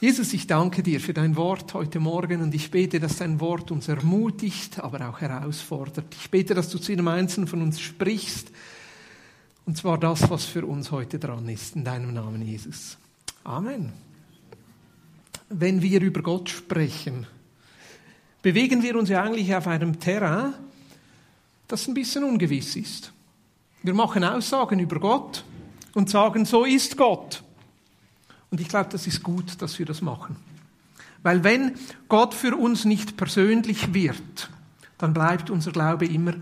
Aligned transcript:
Jesus, 0.00 0.32
ich 0.32 0.46
danke 0.46 0.82
dir 0.82 0.98
für 0.98 1.12
dein 1.12 1.36
Wort 1.36 1.74
heute 1.74 2.00
Morgen 2.00 2.40
und 2.40 2.54
ich 2.54 2.70
bete, 2.70 3.00
dass 3.00 3.18
dein 3.18 3.38
Wort 3.38 3.70
uns 3.70 3.86
ermutigt, 3.86 4.78
aber 4.78 5.06
auch 5.06 5.20
herausfordert. 5.20 6.06
Ich 6.18 6.30
bete, 6.30 6.54
dass 6.54 6.70
du 6.70 6.78
zu 6.78 6.92
jedem 6.92 7.06
Einzelnen 7.08 7.46
von 7.46 7.60
uns 7.60 7.78
sprichst, 7.78 8.50
und 9.66 9.76
zwar 9.76 9.98
das, 9.98 10.30
was 10.30 10.46
für 10.46 10.64
uns 10.64 10.90
heute 10.90 11.18
dran 11.18 11.46
ist, 11.50 11.76
in 11.76 11.84
deinem 11.84 12.14
Namen, 12.14 12.40
Jesus. 12.40 12.96
Amen. 13.44 13.92
Wenn 15.50 15.82
wir 15.82 16.00
über 16.00 16.22
Gott 16.22 16.48
sprechen, 16.48 17.26
bewegen 18.40 18.82
wir 18.82 18.96
uns 18.96 19.10
ja 19.10 19.22
eigentlich 19.22 19.54
auf 19.54 19.66
einem 19.66 20.00
Terrain, 20.00 20.54
das 21.68 21.86
ein 21.86 21.92
bisschen 21.92 22.24
ungewiss 22.24 22.74
ist. 22.74 23.12
Wir 23.82 23.92
machen 23.92 24.24
Aussagen 24.24 24.78
über 24.78 24.98
Gott 24.98 25.44
und 25.92 26.08
sagen, 26.08 26.46
so 26.46 26.64
ist 26.64 26.96
Gott. 26.96 27.42
Und 28.50 28.60
ich 28.60 28.68
glaube, 28.68 28.90
das 28.90 29.06
ist 29.06 29.22
gut, 29.22 29.60
dass 29.62 29.78
wir 29.78 29.86
das 29.86 30.02
machen. 30.02 30.36
Weil 31.22 31.44
wenn 31.44 31.72
Gott 32.08 32.34
für 32.34 32.56
uns 32.56 32.84
nicht 32.84 33.16
persönlich 33.16 33.94
wird, 33.94 34.50
dann 34.98 35.12
bleibt 35.12 35.50
unser 35.50 35.70
Glaube 35.70 36.06
immer 36.06 36.34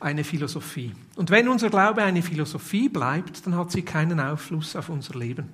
eine 0.00 0.24
Philosophie. 0.24 0.92
Und 1.16 1.30
wenn 1.30 1.48
unser 1.48 1.70
Glaube 1.70 2.02
eine 2.02 2.22
Philosophie 2.22 2.88
bleibt, 2.88 3.46
dann 3.46 3.56
hat 3.56 3.72
sie 3.72 3.82
keinen 3.82 4.20
Aufschluss 4.20 4.76
auf 4.76 4.88
unser 4.88 5.18
Leben. 5.18 5.48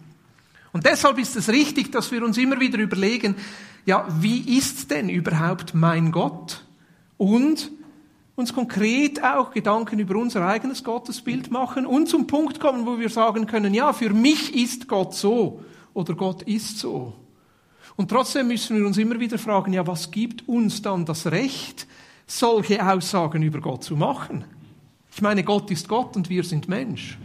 Und 0.72 0.86
deshalb 0.86 1.18
ist 1.18 1.36
es 1.36 1.48
richtig, 1.48 1.91
dass 1.91 2.12
wir 2.12 2.24
uns 2.24 2.38
immer 2.38 2.61
wieder 2.61 2.78
überlegen, 2.78 3.34
ja, 3.86 4.06
wie 4.20 4.56
ist 4.56 4.91
denn 4.91 5.08
überhaupt 5.08 5.74
mein 5.74 6.12
Gott? 6.12 6.64
Und 7.16 7.70
uns 8.36 8.55
konkret 8.55 9.22
auch 9.22 9.52
Gedanken 9.52 9.98
über 9.98 10.16
unser 10.16 10.46
eigenes 10.46 10.84
Gottesbild 10.84 11.50
machen 11.50 11.86
und 11.86 12.08
zum 12.08 12.27
Punkt 12.27 12.61
kommen, 12.61 12.86
wo 12.86 12.98
wir 12.98 13.11
sagen 13.11 13.46
können, 13.46 13.74
ja, 13.74 13.92
für 13.92 14.11
mich 14.11 14.55
ist 14.55 14.88
Gott 14.88 15.14
so 15.14 15.62
oder 15.94 16.14
Gott 16.14 16.42
ist 16.42 16.78
so. 16.78 17.14
Und 17.96 18.08
trotzdem 18.08 18.48
müssen 18.48 18.78
wir 18.78 18.86
uns 18.86 18.98
immer 18.98 19.19
wieder 19.20 19.38
fragen, 19.38 19.72
ja, 19.72 19.86
was 19.86 20.10
gibt 20.10 20.48
uns 20.48 20.80
dann 20.83 21.05
das 21.05 21.27
Recht, 21.27 21.86
solche 22.27 22.86
Aussagen 22.86 23.42
über 23.42 23.60
Gott 23.60 23.84
zu 23.84 23.96
machen? 23.96 24.44
Ich 25.12 25.20
meine, 25.20 25.44
Gott 25.44 25.70
ist 25.70 25.88
Gott 25.88 26.16
und 26.16 26.30
wir 26.30 26.44
sind 26.44 26.68
Mensch. 26.68 27.18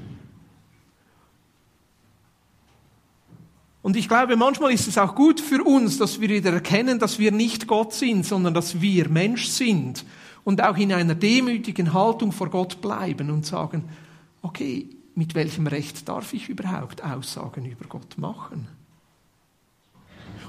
Und 3.86 3.96
ich 3.96 4.08
glaube, 4.08 4.36
manchmal 4.36 4.74
ist 4.74 4.88
es 4.88 4.98
auch 4.98 5.14
gut 5.14 5.40
für 5.40 5.64
uns, 5.64 6.00
dass 6.00 6.20
wir 6.20 6.30
wieder 6.30 6.52
erkennen, 6.52 6.98
dass 6.98 7.20
wir 7.20 7.32
nicht 7.32 7.68
Gott 7.68 7.94
sind, 7.94 8.26
sondern 8.26 8.56
dass 8.56 8.82
wir 8.82 9.10
Mensch 9.10 9.46
sind 9.46 10.04
und 10.44 10.64
auch 10.64 10.76
in 10.78 10.92
einer 10.92 11.14
demütigen 11.14 11.94
Haltung 11.94 12.32
vor 12.32 12.50
Gott 12.50 12.82
bleiben 12.82 13.30
und 13.30 13.46
sagen, 13.46 13.84
okay, 14.42 14.90
mit 15.16 15.34
welchem 15.34 15.68
Recht 15.68 16.08
darf 16.08 16.34
ich 16.34 16.50
überhaupt 16.50 17.04
Aussagen 17.04 17.66
über 17.66 17.86
Gott 17.86 18.18
machen? 18.18 18.68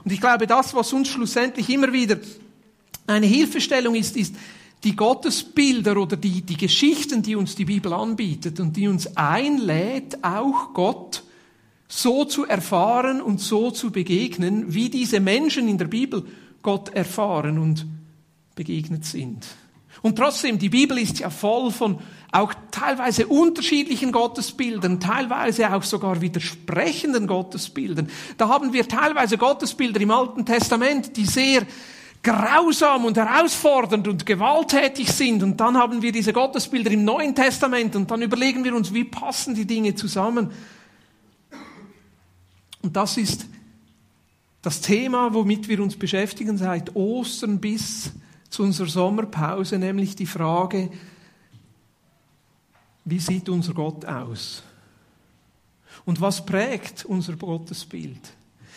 Und 0.05 0.12
ich 0.12 0.20
glaube, 0.20 0.47
das, 0.47 0.75
was 0.75 0.92
uns 0.92 1.09
schlussendlich 1.09 1.69
immer 1.70 1.92
wieder 1.92 2.19
eine 3.06 3.27
Hilfestellung 3.27 3.94
ist, 3.94 4.17
ist 4.17 4.34
die 4.84 4.94
Gottesbilder 4.94 5.97
oder 5.97 6.17
die, 6.17 6.42
die 6.42 6.56
Geschichten, 6.56 7.22
die 7.22 7.34
uns 7.34 7.55
die 7.55 7.64
Bibel 7.64 7.92
anbietet 7.92 8.61
und 8.61 8.77
die 8.77 8.89
uns 8.89 9.17
einlädt, 9.17 10.22
auch 10.22 10.75
Gott 10.75 11.22
so 11.89 12.25
zu 12.25 12.44
erfahren 12.44 13.20
und 13.20 13.41
so 13.41 13.70
zu 13.70 13.91
begegnen, 13.91 14.75
wie 14.75 14.91
diese 14.91 15.20
Menschen 15.20 15.69
in 15.69 15.78
der 15.78 15.87
Bibel 15.87 16.25
Gott 16.62 16.88
erfahren 16.91 17.59
und 17.59 17.87
begegnet 18.54 19.04
sind. 19.04 19.47
Und 20.03 20.17
trotzdem, 20.17 20.59
die 20.59 20.69
Bibel 20.69 20.99
ist 20.99 21.19
ja 21.19 21.31
voll 21.31 21.71
von 21.71 21.99
auch 22.33 22.53
teilweise 22.71 23.27
unterschiedlichen 23.27 24.12
Gottesbildern, 24.12 25.01
teilweise 25.01 25.75
auch 25.75 25.83
sogar 25.83 26.21
widersprechenden 26.21 27.27
Gottesbildern. 27.27 28.09
Da 28.37 28.49
haben 28.49 28.73
wir 28.73 28.87
teilweise 28.87 29.39
Gottesbilder 29.39 30.01
im 30.01 30.11
Alten 30.11 30.45
Testament, 30.45 31.17
die 31.17 31.25
sehr 31.25 31.67
grausam 32.23 33.05
und 33.05 33.17
herausfordernd 33.17 34.09
und 34.09 34.27
gewalttätig 34.27 35.11
sind. 35.12 35.43
Und 35.43 35.61
dann 35.61 35.77
haben 35.77 36.03
wir 36.03 36.13
diese 36.13 36.33
Gottesbilder 36.33 36.91
im 36.91 37.05
Neuen 37.05 37.34
Testament 37.34 37.95
und 37.95 38.11
dann 38.11 38.21
überlegen 38.21 38.65
wir 38.65 38.75
uns, 38.75 38.93
wie 38.93 39.05
passen 39.05 39.55
die 39.55 39.65
Dinge 39.65 39.95
zusammen. 39.95 40.51
Und 42.83 42.97
das 42.97 43.17
ist 43.17 43.47
das 44.63 44.81
Thema, 44.81 45.33
womit 45.33 45.69
wir 45.69 45.81
uns 45.81 45.97
beschäftigen 45.97 46.59
seit 46.59 46.97
Ostern 46.97 47.61
bis 47.61 48.11
zu 48.56 48.62
unserer 48.62 48.89
Sommerpause, 48.89 49.78
nämlich 49.78 50.17
die 50.17 50.25
Frage, 50.25 50.91
wie 53.05 53.19
sieht 53.19 53.50
unser 53.50 53.75
Gott 53.75 54.06
aus? 54.06 54.62
Und 56.06 56.22
was 56.22 56.44
prägt 56.47 57.05
unser 57.05 57.37
Gottesbild? 57.37 58.33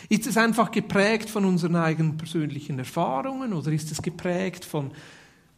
Ist 0.09 0.27
es 0.27 0.35
einfach 0.35 0.69
geprägt 0.71 1.29
von 1.29 1.45
unseren 1.45 1.77
eigenen 1.77 2.17
persönlichen 2.17 2.77
Erfahrungen 2.77 3.53
oder 3.53 3.71
ist 3.71 3.89
es 3.89 4.01
geprägt 4.01 4.65
von 4.65 4.91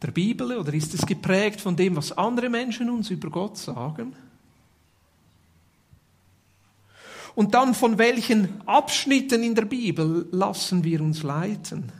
der 0.04 0.12
Bibel 0.12 0.56
oder 0.56 0.72
ist 0.72 0.94
es 0.94 1.04
geprägt 1.04 1.60
von 1.60 1.76
dem, 1.76 1.96
was 1.96 2.12
andere 2.12 2.50
Menschen 2.50 2.92
uns 2.92 3.10
über 3.10 3.32
Gott 3.32 3.58
sagen? 3.58 4.14
Und 7.34 7.56
dann 7.56 7.74
von 7.74 7.98
welchen 7.98 8.62
Abschnitten 8.68 9.42
in 9.42 9.56
der 9.56 9.66
Bibel 9.66 10.28
lassen 10.32 10.84
wir 10.84 11.02
uns 11.02 11.24
leiten? 11.24 11.92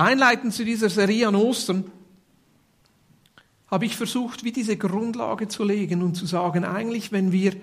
Einleitend 0.00 0.54
zu 0.54 0.64
dieser 0.64 0.88
Serie 0.88 1.28
an 1.28 1.34
Ostern 1.34 1.84
habe 3.70 3.84
ich 3.84 3.96
versucht, 3.96 4.44
wie 4.44 4.50
diese 4.50 4.78
Grundlage 4.78 5.46
zu 5.46 5.62
legen 5.62 6.02
und 6.02 6.14
zu 6.14 6.24
sagen, 6.24 6.64
eigentlich, 6.64 7.12
wenn 7.12 7.32
wir 7.32 7.54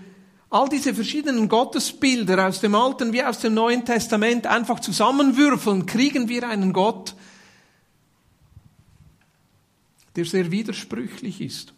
all 0.51 0.69
diese 0.69 0.93
verschiedenen 0.93 1.49
Gottesbilder 1.49 2.47
aus 2.47 2.61
dem 2.61 2.75
Alten 2.75 3.11
wie 3.11 3.23
aus 3.23 3.39
dem 3.39 3.55
Neuen 3.55 3.85
Testament 3.85 4.45
einfach 4.45 4.79
zusammenwürfeln, 4.79 5.87
kriegen 5.87 6.29
wir 6.29 6.47
einen 6.47 6.73
Gott, 6.73 7.15
der 10.15 10.25
sehr 10.25 10.51
widersprüchlich 10.51 11.41
ist. 11.41 11.73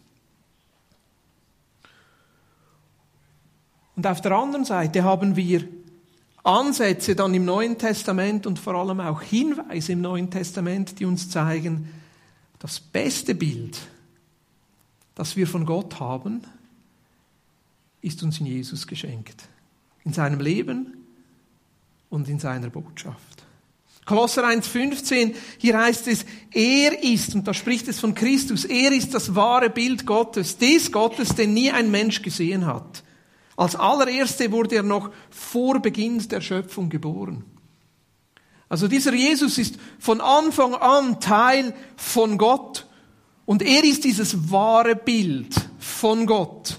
Und 3.96 4.06
auf 4.06 4.20
der 4.20 4.32
anderen 4.32 4.66
Seite 4.66 5.04
haben 5.04 5.36
wir 5.36 5.66
Ansätze 6.42 7.14
dann 7.14 7.34
im 7.34 7.44
Neuen 7.44 7.78
Testament 7.78 8.46
und 8.46 8.58
vor 8.58 8.74
allem 8.74 9.00
auch 9.00 9.22
Hinweise 9.22 9.92
im 9.92 10.00
Neuen 10.00 10.30
Testament, 10.30 10.98
die 10.98 11.04
uns 11.04 11.28
zeigen, 11.28 11.88
das 12.58 12.80
beste 12.80 13.34
Bild 13.34 13.78
das 15.20 15.36
wir 15.36 15.46
von 15.46 15.66
Gott 15.66 16.00
haben, 16.00 16.40
ist 18.00 18.22
uns 18.22 18.40
in 18.40 18.46
Jesus 18.46 18.86
geschenkt. 18.86 19.42
In 20.02 20.14
seinem 20.14 20.40
Leben 20.40 20.94
und 22.08 22.26
in 22.26 22.38
seiner 22.38 22.70
Botschaft. 22.70 23.44
Kolosser 24.06 24.46
1,15, 24.46 25.34
hier 25.58 25.78
heißt 25.78 26.08
es, 26.08 26.24
er 26.52 27.02
ist, 27.02 27.34
und 27.34 27.46
da 27.46 27.52
spricht 27.52 27.86
es 27.88 28.00
von 28.00 28.14
Christus, 28.14 28.64
er 28.64 28.92
ist 28.92 29.12
das 29.12 29.34
wahre 29.34 29.68
Bild 29.68 30.06
Gottes, 30.06 30.56
des 30.56 30.90
Gottes, 30.90 31.34
den 31.34 31.52
nie 31.52 31.70
ein 31.70 31.90
Mensch 31.90 32.22
gesehen 32.22 32.64
hat. 32.64 33.04
Als 33.56 33.76
allererste 33.76 34.50
wurde 34.52 34.76
er 34.76 34.82
noch 34.82 35.10
vor 35.30 35.80
Beginn 35.80 36.26
der 36.28 36.40
Schöpfung 36.40 36.88
geboren. 36.88 37.44
Also 38.68 38.86
dieser 38.86 39.12
Jesus 39.12 39.58
ist 39.58 39.76
von 39.98 40.20
Anfang 40.20 40.74
an 40.74 41.20
Teil 41.20 41.74
von 41.96 42.38
Gott 42.38 42.86
und 43.44 43.62
er 43.62 43.82
ist 43.82 44.04
dieses 44.04 44.50
wahre 44.50 44.94
Bild 44.94 45.54
von 45.80 46.24
Gott, 46.24 46.78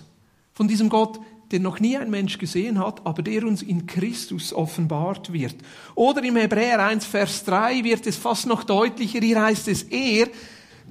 von 0.53 0.69
diesem 0.69 0.87
Gott, 0.87 1.19
den 1.51 1.63
noch 1.63 1.81
nie 1.81 1.97
ein 1.97 2.09
Mensch 2.09 2.37
gesehen 2.37 2.79
hat, 2.79 3.05
aber 3.05 3.21
der 3.21 3.43
uns 3.45 3.61
in 3.61 3.85
Christus 3.85 4.53
offenbart 4.53 5.33
wird. 5.33 5.55
Oder 5.95 6.23
im 6.23 6.37
Hebräer 6.37 6.79
1, 6.79 7.05
Vers 7.05 7.43
3 7.43 7.83
wird 7.83 8.07
es 8.07 8.15
fast 8.15 8.47
noch 8.47 8.63
deutlicher, 8.63 9.19
hier 9.19 9.41
heißt 9.41 9.67
es, 9.67 9.83
er, 9.83 10.27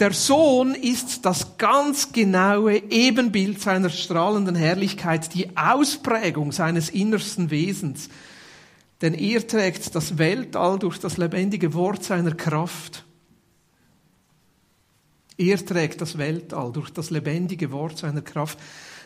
der 0.00 0.14
Sohn 0.14 0.75
ist 0.75 1.26
das 1.26 1.58
ganz 1.58 2.12
genaue 2.12 2.82
Ebenbild 2.91 3.61
seiner 3.61 3.91
strahlenden 3.91 4.56
Herrlichkeit, 4.56 5.35
die 5.35 5.55
Ausprägung 5.56 6.52
seines 6.52 6.88
innersten 6.88 7.50
Wesens. 7.50 8.08
Denn 9.02 9.12
er 9.12 9.47
trägt 9.47 9.94
das 9.94 10.17
Weltall 10.17 10.79
durch 10.79 10.99
das 10.99 11.19
lebendige 11.19 11.75
Wort 11.75 12.02
seiner 12.02 12.35
Kraft. 12.35 13.05
Er 15.37 15.64
trägt 15.64 16.00
das 16.00 16.17
Weltall 16.17 16.73
durch 16.73 16.91
das 16.91 17.11
lebendige 17.11 17.70
Wort 17.70 17.99
seiner 17.99 18.23
Kraft. 18.23 18.58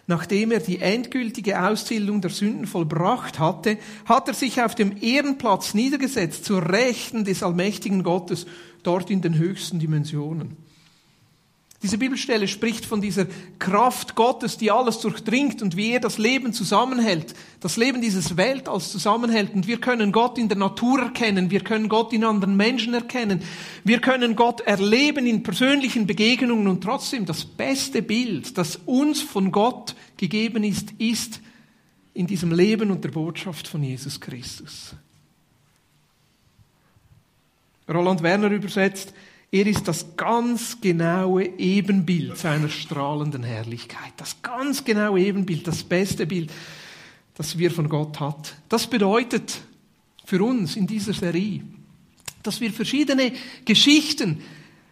Nachdem 0.07 0.53
er 0.53 0.61
die 0.61 0.81
endgültige 0.81 1.61
Auszählung 1.61 2.21
der 2.21 2.31
Sünden 2.31 2.67
vollbracht 2.67 3.39
hatte, 3.39 3.79
hat 4.05 4.29
er 4.29 4.35
sich 4.35 4.63
auf 4.63 4.75
dem 4.75 4.97
Ehrenplatz 5.01 5.75
niedergesetzt, 5.75 6.45
zur 6.45 6.69
Rechten 6.69 7.25
des 7.25 7.43
allmächtigen 7.43 8.03
Gottes, 8.03 8.47
dort 8.83 9.11
in 9.11 9.23
den 9.23 9.39
höchsten 9.39 9.79
Dimensionen. 9.79 10.64
Diese 11.85 11.99
Bibelstelle 11.99 12.49
spricht 12.49 12.87
von 12.87 13.03
dieser 13.03 13.27
Kraft 13.59 14.15
Gottes, 14.15 14.57
die 14.57 14.71
alles 14.71 15.01
durchdringt 15.01 15.61
und 15.61 15.77
wie 15.77 15.91
er 15.91 16.01
das 16.01 16.17
Leben 16.17 16.55
zusammenhält, 16.55 17.35
das 17.61 17.77
Leben 17.77 18.01
dieses 18.01 18.39
Weltalls 18.39 18.91
zusammenhält. 18.91 19.53
Und 19.53 19.67
wir 19.67 19.79
können 19.79 20.11
Gott 20.11 20.39
in 20.39 20.49
der 20.49 20.57
Natur 20.57 21.01
erkennen, 21.01 21.51
wir 21.51 21.61
können 21.61 21.91
Gott 21.91 22.15
in 22.15 22.25
anderen 22.25 22.57
Menschen 22.57 22.95
erkennen, 22.95 23.43
wir 23.85 24.01
können 24.01 24.35
Gott 24.35 24.63
erleben 24.63 25.27
in 25.27 25.43
persönlichen 25.43 26.07
Begegnungen 26.07 26.69
und 26.69 26.83
trotzdem 26.83 27.27
das 27.27 27.45
beste 27.45 28.01
Bild, 28.01 28.57
das 28.57 28.77
uns 28.87 29.21
von 29.21 29.53
Gott 29.53 29.95
gegeben 30.17 30.65
ist, 30.65 30.93
ist 30.97 31.43
in 32.15 32.27
diesem 32.27 32.51
Leben 32.51 32.91
und 32.91 33.05
der 33.05 33.11
Botschaft 33.11 33.69
von 33.69 33.83
Jesus 33.83 34.19
Christus. 34.19 34.95
Roland 37.87 38.23
Werner 38.23 38.51
übersetzt, 38.51 39.13
er 39.55 39.69
ist 39.69 39.87
das 39.87 40.17
ganz 40.17 40.81
genaue 40.81 41.45
Ebenbild 41.45 42.37
seiner 42.37 42.69
strahlenden 42.69 43.45
Herrlichkeit. 43.45 44.13
Das 44.17 44.43
ganz 44.43 44.83
genaue 44.85 45.21
Ebenbild, 45.21 45.65
das 45.69 45.85
beste 45.85 46.27
Bild, 46.27 46.51
das 47.37 47.57
wir 47.57 47.71
von 47.71 47.89
Gott 47.89 48.19
hat. 48.19 48.57
Das 48.69 48.89
bedeutet 48.89 49.61
für 50.25 50.43
uns 50.43 50.75
in 50.75 50.89
dieser 50.89 51.13
Serie, 51.15 51.63
dass 52.43 52.61
wir 52.61 52.73
verschiedene 52.73 53.31
Geschichten 53.65 54.43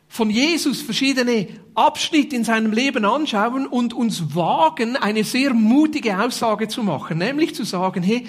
von 0.06 0.31
Jesus, 0.31 0.81
verschiedene 0.81 1.49
Abschnitte 1.75 2.37
in 2.37 2.44
seinem 2.44 2.70
Leben 2.70 3.05
anschauen 3.05 3.67
und 3.67 3.93
uns 3.93 4.37
wagen, 4.37 4.94
eine 4.94 5.25
sehr 5.25 5.55
mutige 5.55 6.23
Aussage 6.23 6.69
zu 6.69 6.85
machen, 6.85 7.19
nämlich 7.19 7.56
zu 7.56 7.65
sagen, 7.65 8.05
hey, 8.05 8.29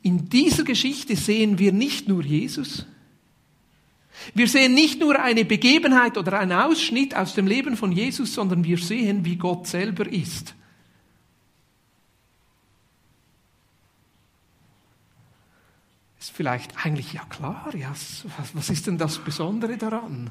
in 0.00 0.28
dieser 0.28 0.62
Geschichte 0.62 1.16
sehen 1.16 1.58
wir 1.58 1.72
nicht 1.72 2.06
nur 2.06 2.22
Jesus, 2.22 2.86
wir 4.34 4.48
sehen 4.48 4.74
nicht 4.74 5.00
nur 5.00 5.20
eine 5.20 5.44
Begebenheit 5.44 6.16
oder 6.16 6.38
einen 6.38 6.52
Ausschnitt 6.52 7.14
aus 7.16 7.34
dem 7.34 7.46
Leben 7.46 7.76
von 7.76 7.92
Jesus, 7.92 8.34
sondern 8.34 8.64
wir 8.64 8.78
sehen, 8.78 9.24
wie 9.24 9.36
Gott 9.36 9.66
selber 9.66 10.06
ist. 10.06 10.54
Ist 16.20 16.30
vielleicht 16.30 16.84
eigentlich 16.84 17.12
ja 17.12 17.24
klar, 17.24 17.74
ja, 17.74 17.92
was 18.52 18.70
ist 18.70 18.86
denn 18.86 18.96
das 18.96 19.18
Besondere 19.18 19.76
daran? 19.76 20.30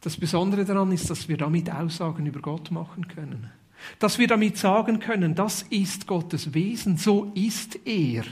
Das 0.00 0.16
Besondere 0.16 0.64
daran 0.64 0.92
ist, 0.92 1.10
dass 1.10 1.28
wir 1.28 1.36
damit 1.36 1.68
Aussagen 1.70 2.26
über 2.26 2.40
Gott 2.40 2.70
machen 2.70 3.08
können. 3.08 3.50
Dass 3.98 4.18
wir 4.18 4.28
damit 4.28 4.56
sagen 4.56 5.00
können, 5.00 5.34
das 5.34 5.62
ist 5.62 6.06
Gottes 6.06 6.54
Wesen, 6.54 6.96
so 6.96 7.32
ist 7.34 7.78
er. 7.84 8.24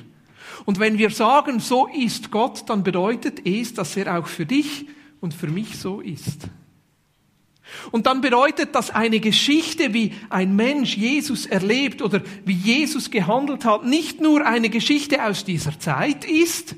Und 0.65 0.79
wenn 0.79 0.99
wir 0.99 1.11
sagen, 1.11 1.61
so 1.61 1.87
ist 1.87 2.31
Gott, 2.31 2.69
dann 2.69 2.83
bedeutet 2.83 3.47
es, 3.47 3.75
dass 3.75 3.97
er 3.97 4.19
auch 4.19 4.27
für 4.27 4.47
dich 4.47 4.87
und 5.21 5.35
für 5.35 5.49
mich 5.49 5.79
so 5.79 6.01
ist. 6.01 6.49
Und 7.91 8.07
dann 8.07 8.21
bedeutet 8.21 8.75
das 8.75 8.91
eine 8.91 9.21
Geschichte, 9.21 9.93
wie 9.93 10.13
ein 10.31 10.55
Mensch 10.55 10.97
Jesus 10.97 11.47
erlebt 11.47 12.01
oder 12.01 12.23
wie 12.45 12.53
Jesus 12.53 13.11
gehandelt 13.11 13.65
hat, 13.65 13.85
nicht 13.85 14.21
nur 14.21 14.47
eine 14.47 14.71
Geschichte 14.71 15.25
aus 15.25 15.45
dieser 15.45 15.79
Zeit 15.79 16.25
ist, 16.25 16.77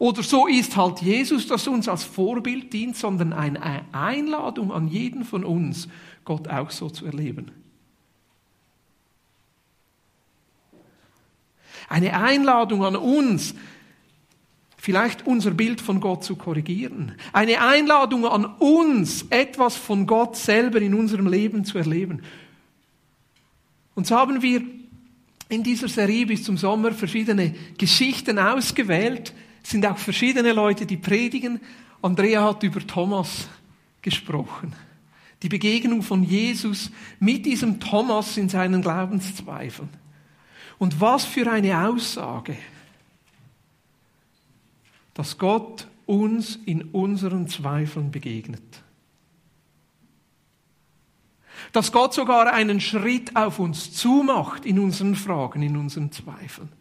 oder 0.00 0.22
so 0.22 0.46
ist 0.46 0.78
halt 0.78 1.02
Jesus, 1.02 1.46
das 1.46 1.68
uns 1.68 1.86
als 1.86 2.04
Vorbild 2.04 2.72
dient, 2.72 2.96
sondern 2.96 3.34
eine 3.34 3.84
Einladung 3.92 4.72
an 4.72 4.88
jeden 4.88 5.24
von 5.24 5.44
uns, 5.44 5.88
Gott 6.24 6.48
auch 6.48 6.70
so 6.70 6.88
zu 6.88 7.04
erleben. 7.04 7.50
Eine 11.90 12.16
Einladung 12.16 12.84
an 12.84 12.94
uns, 12.94 13.52
vielleicht 14.78 15.26
unser 15.26 15.50
Bild 15.50 15.80
von 15.80 16.00
Gott 16.00 16.22
zu 16.22 16.36
korrigieren. 16.36 17.16
Eine 17.32 17.60
Einladung 17.60 18.26
an 18.26 18.44
uns, 18.44 19.26
etwas 19.28 19.76
von 19.76 20.06
Gott 20.06 20.36
selber 20.36 20.80
in 20.80 20.94
unserem 20.94 21.26
Leben 21.26 21.64
zu 21.64 21.78
erleben. 21.78 22.22
Und 23.96 24.06
so 24.06 24.16
haben 24.16 24.40
wir 24.40 24.62
in 25.48 25.64
dieser 25.64 25.88
Serie 25.88 26.26
bis 26.26 26.44
zum 26.44 26.56
Sommer 26.56 26.92
verschiedene 26.92 27.56
Geschichten 27.76 28.38
ausgewählt. 28.38 29.34
Es 29.64 29.70
sind 29.70 29.84
auch 29.84 29.98
verschiedene 29.98 30.52
Leute, 30.52 30.86
die 30.86 30.96
predigen. 30.96 31.60
Andrea 32.02 32.44
hat 32.44 32.62
über 32.62 32.86
Thomas 32.86 33.48
gesprochen. 34.00 34.74
Die 35.42 35.48
Begegnung 35.48 36.02
von 36.02 36.22
Jesus 36.22 36.92
mit 37.18 37.46
diesem 37.46 37.80
Thomas 37.80 38.36
in 38.36 38.48
seinen 38.48 38.80
Glaubenszweifeln. 38.80 39.88
Und 40.80 40.98
was 40.98 41.26
für 41.26 41.48
eine 41.48 41.86
Aussage, 41.86 42.56
dass 45.12 45.36
Gott 45.36 45.86
uns 46.06 46.56
in 46.56 46.82
unseren 46.92 47.48
Zweifeln 47.48 48.10
begegnet. 48.10 48.82
Dass 51.72 51.92
Gott 51.92 52.14
sogar 52.14 52.50
einen 52.50 52.80
Schritt 52.80 53.36
auf 53.36 53.58
uns 53.58 53.92
zumacht 53.92 54.64
in 54.64 54.78
unseren 54.78 55.16
Fragen, 55.16 55.60
in 55.60 55.76
unseren 55.76 56.12
Zweifeln. 56.12 56.72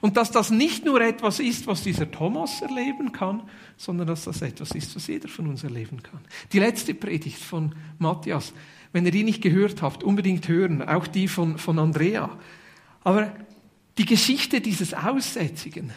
Und 0.00 0.16
dass 0.16 0.30
das 0.30 0.50
nicht 0.50 0.84
nur 0.84 1.00
etwas 1.00 1.40
ist, 1.40 1.66
was 1.66 1.82
dieser 1.82 2.08
Thomas 2.12 2.62
erleben 2.62 3.10
kann, 3.10 3.42
sondern 3.76 4.06
dass 4.06 4.22
das 4.22 4.40
etwas 4.40 4.70
ist, 4.70 4.94
was 4.94 5.08
jeder 5.08 5.28
von 5.28 5.48
uns 5.48 5.64
erleben 5.64 6.00
kann. 6.00 6.20
Die 6.52 6.60
letzte 6.60 6.94
Predigt 6.94 7.42
von 7.42 7.74
Matthias 7.98 8.52
wenn 8.96 9.04
ihr 9.04 9.12
die 9.12 9.24
nicht 9.24 9.42
gehört 9.42 9.82
habt, 9.82 10.02
unbedingt 10.02 10.48
hören, 10.48 10.80
auch 10.80 11.06
die 11.06 11.28
von, 11.28 11.58
von 11.58 11.78
Andrea. 11.78 12.30
Aber 13.04 13.30
die 13.98 14.06
Geschichte 14.06 14.62
dieses 14.62 14.94
Aussätzigen. 14.94 15.92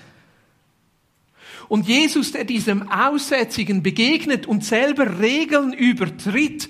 Und 1.70 1.88
Jesus, 1.88 2.34
der 2.34 2.44
diesem 2.44 2.92
Aussätzigen 2.92 3.84
begegnet 3.84 4.48
und 4.48 4.66
selber 4.66 5.22
Regeln 5.22 5.72
übertritt, 5.72 6.68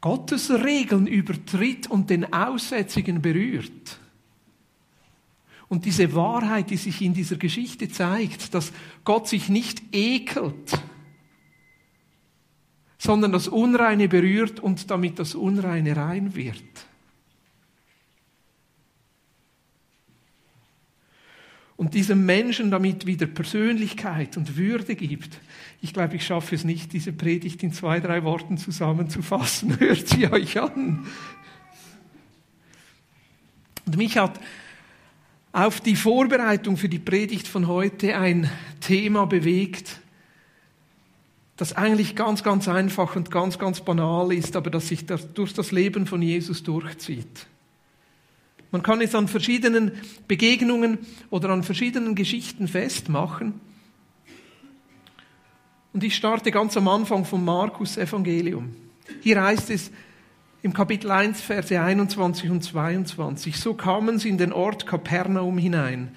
Gottes 0.00 0.50
Regeln 0.50 1.06
übertritt 1.06 1.86
und 1.88 2.10
den 2.10 2.32
Aussätzigen 2.32 3.22
berührt. 3.22 4.00
Und 5.68 5.84
diese 5.84 6.12
Wahrheit, 6.16 6.70
die 6.70 6.76
sich 6.76 7.00
in 7.00 7.14
dieser 7.14 7.36
Geschichte 7.36 7.88
zeigt, 7.88 8.52
dass 8.52 8.72
Gott 9.04 9.28
sich 9.28 9.48
nicht 9.48 9.80
ekelt, 9.92 10.76
sondern 13.04 13.32
das 13.32 13.48
Unreine 13.48 14.08
berührt 14.08 14.60
und 14.60 14.90
damit 14.90 15.18
das 15.18 15.34
Unreine 15.34 15.94
rein 15.94 16.34
wird. 16.34 16.64
Und 21.76 21.92
diesem 21.92 22.24
Menschen 22.24 22.70
damit 22.70 23.04
wieder 23.04 23.26
Persönlichkeit 23.26 24.38
und 24.38 24.56
Würde 24.56 24.94
gibt. 24.96 25.38
Ich 25.82 25.92
glaube, 25.92 26.16
ich 26.16 26.24
schaffe 26.24 26.54
es 26.54 26.64
nicht, 26.64 26.94
diese 26.94 27.12
Predigt 27.12 27.62
in 27.62 27.74
zwei, 27.74 28.00
drei 28.00 28.24
Worten 28.24 28.56
zusammenzufassen. 28.56 29.78
Hört 29.80 30.08
sie 30.08 30.26
euch 30.26 30.58
an. 30.58 31.06
Und 33.84 33.98
mich 33.98 34.16
hat 34.16 34.40
auf 35.52 35.82
die 35.82 35.96
Vorbereitung 35.96 36.78
für 36.78 36.88
die 36.88 37.00
Predigt 37.00 37.48
von 37.48 37.68
heute 37.68 38.16
ein 38.16 38.50
Thema 38.80 39.26
bewegt, 39.26 40.00
das 41.56 41.72
eigentlich 41.74 42.16
ganz, 42.16 42.42
ganz 42.42 42.68
einfach 42.68 43.14
und 43.14 43.30
ganz, 43.30 43.58
ganz 43.58 43.80
banal 43.80 44.32
ist, 44.32 44.56
aber 44.56 44.70
das 44.70 44.88
sich 44.88 45.06
durch 45.06 45.54
das 45.54 45.70
Leben 45.70 46.06
von 46.06 46.20
Jesus 46.20 46.62
durchzieht. 46.62 47.46
Man 48.72 48.82
kann 48.82 49.00
es 49.00 49.14
an 49.14 49.28
verschiedenen 49.28 49.92
Begegnungen 50.26 50.98
oder 51.30 51.50
an 51.50 51.62
verschiedenen 51.62 52.16
Geschichten 52.16 52.66
festmachen. 52.66 53.60
Und 55.92 56.02
ich 56.02 56.16
starte 56.16 56.50
ganz 56.50 56.76
am 56.76 56.88
Anfang 56.88 57.24
vom 57.24 57.44
Markus 57.44 57.96
Evangelium. 57.96 58.74
Hier 59.20 59.40
heißt 59.40 59.70
es 59.70 59.92
im 60.62 60.72
Kapitel 60.72 61.12
1, 61.12 61.40
Verse 61.40 61.80
21 61.80 62.50
und 62.50 62.64
22, 62.64 63.60
so 63.60 63.74
kamen 63.74 64.18
sie 64.18 64.30
in 64.30 64.38
den 64.38 64.52
Ort 64.52 64.86
Kapernaum 64.86 65.56
hinein. 65.56 66.16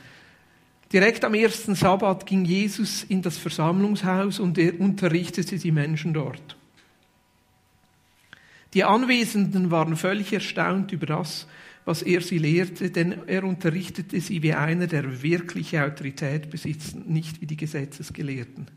Direkt 0.94 1.25
am 1.25 1.34
ersten 1.34 1.75
Sabbat 1.75 2.25
ging 2.25 2.46
Jesus 2.46 3.03
in 3.03 3.22
das 3.22 3.38
Versammlungshaus 3.38 4.39
und 4.39 4.58
er 4.58 4.79
unterrichtete 4.79 5.58
die 5.58 5.72
Menschen 5.72 6.13
dort. 6.13 6.56
Die 8.74 8.84
Anwesenden 8.84 9.72
waren 9.72 9.98
völlig 9.98 10.32
erstaunt 10.32 10.91
über 10.91 11.06
das, 11.06 11.48
was 11.84 12.01
er 12.01 12.22
sie 12.22 12.38
lehrte, 12.38 12.89
denn 12.89 13.27
er 13.27 13.44
unterrichtete 13.44 14.20
sie 14.22 14.44
wie 14.44 14.53
einer, 14.53 14.88
der 14.88 15.22
wirkliche 15.24 15.84
Autorität 15.84 16.50
besitzt, 16.50 16.96
nicht 17.08 17.41
wie 17.41 17.46
die 17.46 17.58
Gesetzesgelehrten. 17.58 18.67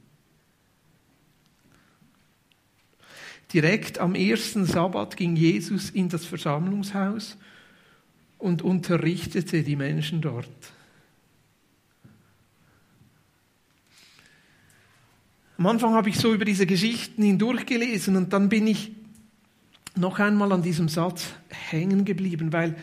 Direkt 3.52 3.98
am 3.98 4.14
ersten 4.14 4.64
Sabbat 4.64 5.16
ging 5.16 5.34
Jesus 5.34 5.90
in 5.90 6.08
das 6.08 6.24
Versammlungshaus 6.24 7.36
und 8.38 8.62
unterrichtete 8.62 9.64
die 9.64 9.76
Menschen 9.76 10.20
dort. 10.20 10.48
Am 15.60 15.66
Anfang 15.66 15.92
habe 15.92 16.08
ich 16.08 16.16
so 16.16 16.32
über 16.32 16.46
diese 16.46 16.64
Geschichten 16.64 17.22
hindurchgelesen 17.22 18.16
und 18.16 18.32
dann 18.32 18.48
bin 18.48 18.66
ich 18.66 18.92
noch 19.94 20.18
einmal 20.18 20.52
an 20.52 20.62
diesem 20.62 20.88
Satz 20.88 21.34
hängen 21.50 22.06
geblieben, 22.06 22.50
weil 22.54 22.76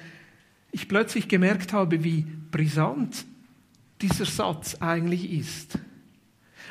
ich 0.71 0.87
plötzlich 0.87 1.27
gemerkt 1.27 1.73
habe, 1.73 2.03
wie 2.03 2.27
brisant 2.51 3.25
dieser 3.99 4.25
Satz 4.25 4.75
eigentlich 4.75 5.31
ist. 5.31 5.79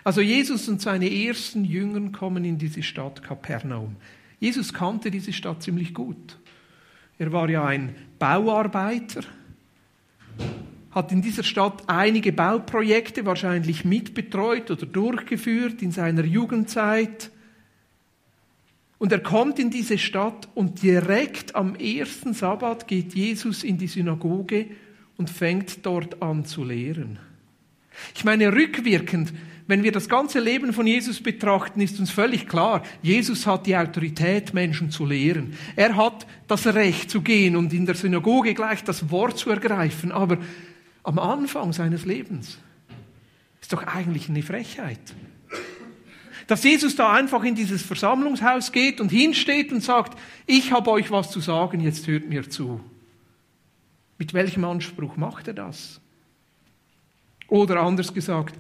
Also 0.05 0.21
Jesus 0.21 0.69
und 0.69 0.81
seine 0.81 1.13
ersten 1.13 1.65
Jüngern 1.65 2.13
kommen 2.13 2.45
in 2.45 2.57
diese 2.57 2.85
Stadt 2.85 3.25
Kapernaum. 3.25 3.97
Jesus 4.39 4.73
kannte 4.73 5.11
diese 5.11 5.33
Stadt 5.33 5.65
ziemlich 5.65 5.93
gut. 5.93 6.39
Er 7.19 7.33
war 7.33 7.51
ja 7.51 7.65
ein 7.65 7.97
Bauarbeiter 8.21 9.23
hat 10.97 11.13
in 11.13 11.21
dieser 11.21 11.43
Stadt 11.43 11.83
einige 11.89 12.33
Bauprojekte 12.33 13.27
wahrscheinlich 13.27 13.85
mitbetreut 13.85 14.71
oder 14.71 14.87
durchgeführt 14.87 15.83
in 15.83 15.93
seiner 15.93 16.25
Jugendzeit. 16.25 17.31
Und 18.97 19.13
er 19.13 19.19
kommt 19.19 19.59
in 19.59 19.69
diese 19.69 19.99
Stadt 19.99 20.49
und 20.55 20.83
direkt 20.83 21.55
am 21.55 21.75
ersten 21.75 22.33
Sabbat 22.33 22.89
geht 22.89 23.15
Jesus 23.15 23.63
in 23.63 23.77
die 23.77 23.89
Synagoge 23.89 24.69
und 25.19 25.29
fängt 25.29 25.85
dort 25.85 26.23
an 26.23 26.47
zu 26.47 26.65
lehren. 26.65 27.19
Ich 28.15 28.25
meine, 28.25 28.51
rückwirkend, 28.51 29.35
wenn 29.67 29.83
wir 29.83 29.93
das 29.93 30.09
ganze 30.09 30.41
Leben 30.41 30.73
von 30.73 30.87
Jesus 30.87 31.23
betrachten, 31.23 31.83
ist 31.83 32.01
uns 32.01 32.11
völlig 32.11 32.49
klar, 32.49 32.83
Jesus 33.03 33.47
hat 33.47 33.67
die 33.67 33.77
Autorität, 33.77 34.55
Menschen 34.55 34.91
zu 34.91 35.05
lehren. 35.05 35.53
Er 35.75 35.95
hat 35.97 36.27
das 36.49 36.67
Recht 36.67 37.11
zu 37.11 37.21
gehen 37.21 37.55
und 37.55 37.75
in 37.75 37.85
der 37.85 37.97
Synagoge 37.97 38.55
gleich 38.55 38.83
das 38.83 39.11
Wort 39.11 39.37
zu 39.37 39.51
ergreifen. 39.51 40.11
Aber 40.11 40.39
am 41.07 41.21
Anfang 41.21 41.73
seines 41.73 42.05
Lebens 42.05 42.59
ist 43.61 43.73
doch 43.73 43.85
eigentlich 43.85 44.29
eine 44.29 44.43
Frechheit. 44.43 44.99
Dass 46.49 46.65
Jesus 46.65 46.97
da 46.97 47.13
einfach 47.13 47.45
in 47.45 47.55
dieses 47.55 47.83
Versammlungshaus 47.83 48.73
geht 48.73 49.01
und 49.01 49.11
hinsteht 49.11 49.73
und 49.73 49.83
sagt, 49.83 50.19
ich 50.47 50.73
habe 50.73 50.91
euch 50.91 51.13
was 51.13 51.31
zu 51.31 51.39
sagen, 51.39 51.81
jetzt 51.81 52.09
hört 52.09 52.29
mir 52.29 52.51
zu. 52.51 52.81
Mit 54.19 54.35
welchem 54.35 54.65
Anspruch 54.65 55.17
macht 55.17 55.47
er 55.47 55.55
das? 55.55 56.01
Oder 57.47 57.81
anders 57.81 58.13
gesagt, 58.13 58.57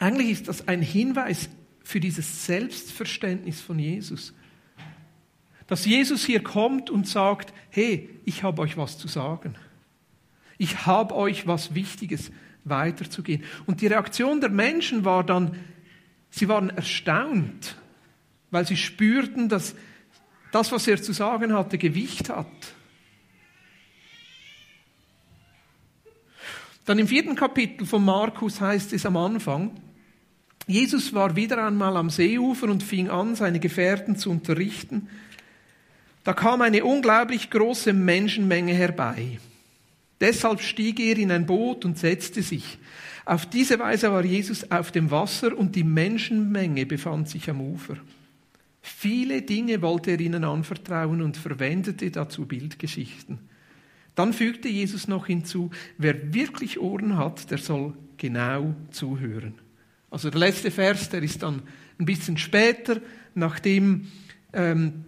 eigentlich 0.00 0.30
ist 0.30 0.48
das 0.48 0.66
ein 0.66 0.82
Hinweis 0.82 1.48
für 1.84 2.00
dieses 2.00 2.46
Selbstverständnis 2.46 3.60
von 3.60 3.78
Jesus. 3.78 4.34
Dass 5.68 5.84
Jesus 5.84 6.24
hier 6.24 6.42
kommt 6.42 6.90
und 6.90 7.06
sagt, 7.06 7.52
hey, 7.70 8.10
ich 8.24 8.42
habe 8.42 8.62
euch 8.62 8.76
was 8.76 8.98
zu 8.98 9.06
sagen. 9.06 9.54
Ich 10.58 10.86
habe 10.86 11.14
euch 11.14 11.46
was 11.46 11.74
Wichtiges 11.74 12.30
weiterzugehen. 12.64 13.44
Und 13.66 13.80
die 13.80 13.86
Reaktion 13.86 14.40
der 14.40 14.50
Menschen 14.50 15.04
war 15.04 15.24
dann, 15.24 15.56
sie 16.30 16.48
waren 16.48 16.70
erstaunt, 16.70 17.76
weil 18.50 18.66
sie 18.66 18.76
spürten, 18.76 19.48
dass 19.48 19.74
das, 20.52 20.72
was 20.72 20.86
er 20.88 21.00
zu 21.00 21.12
sagen 21.12 21.52
hatte, 21.52 21.78
Gewicht 21.78 22.28
hat. 22.28 22.46
Dann 26.84 26.98
im 26.98 27.06
vierten 27.06 27.34
Kapitel 27.34 27.86
von 27.86 28.04
Markus 28.04 28.60
heißt 28.60 28.92
es 28.94 29.04
am 29.04 29.16
Anfang, 29.16 29.72
Jesus 30.66 31.14
war 31.14 31.34
wieder 31.34 31.66
einmal 31.66 31.96
am 31.96 32.10
Seeufer 32.10 32.68
und 32.68 32.82
fing 32.82 33.08
an, 33.08 33.34
seine 33.34 33.58
Gefährten 33.58 34.16
zu 34.16 34.30
unterrichten. 34.30 35.08
Da 36.24 36.34
kam 36.34 36.60
eine 36.60 36.84
unglaublich 36.84 37.48
große 37.48 37.94
Menschenmenge 37.94 38.74
herbei. 38.74 39.38
Deshalb 40.20 40.60
stieg 40.60 40.98
er 41.00 41.16
in 41.16 41.30
ein 41.30 41.46
Boot 41.46 41.84
und 41.84 41.98
setzte 41.98 42.42
sich. 42.42 42.78
Auf 43.24 43.46
diese 43.46 43.78
Weise 43.78 44.10
war 44.10 44.24
Jesus 44.24 44.70
auf 44.70 44.90
dem 44.90 45.10
Wasser 45.10 45.56
und 45.56 45.76
die 45.76 45.84
Menschenmenge 45.84 46.86
befand 46.86 47.28
sich 47.28 47.48
am 47.50 47.60
Ufer. 47.60 47.96
Viele 48.80 49.42
Dinge 49.42 49.82
wollte 49.82 50.12
er 50.12 50.20
ihnen 50.20 50.44
anvertrauen 50.44 51.20
und 51.20 51.36
verwendete 51.36 52.10
dazu 52.10 52.46
Bildgeschichten. 52.46 53.38
Dann 54.14 54.32
fügte 54.32 54.68
Jesus 54.68 55.06
noch 55.06 55.26
hinzu, 55.26 55.70
wer 55.98 56.34
wirklich 56.34 56.80
Ohren 56.80 57.16
hat, 57.16 57.50
der 57.50 57.58
soll 57.58 57.94
genau 58.16 58.74
zuhören. 58.90 59.54
Also 60.10 60.30
der 60.30 60.40
letzte 60.40 60.70
Vers, 60.70 61.10
der 61.10 61.22
ist 61.22 61.42
dann 61.42 61.62
ein 61.98 62.04
bisschen 62.04 62.38
später, 62.38 63.00
nachdem 63.34 64.08
ähm, 64.52 65.04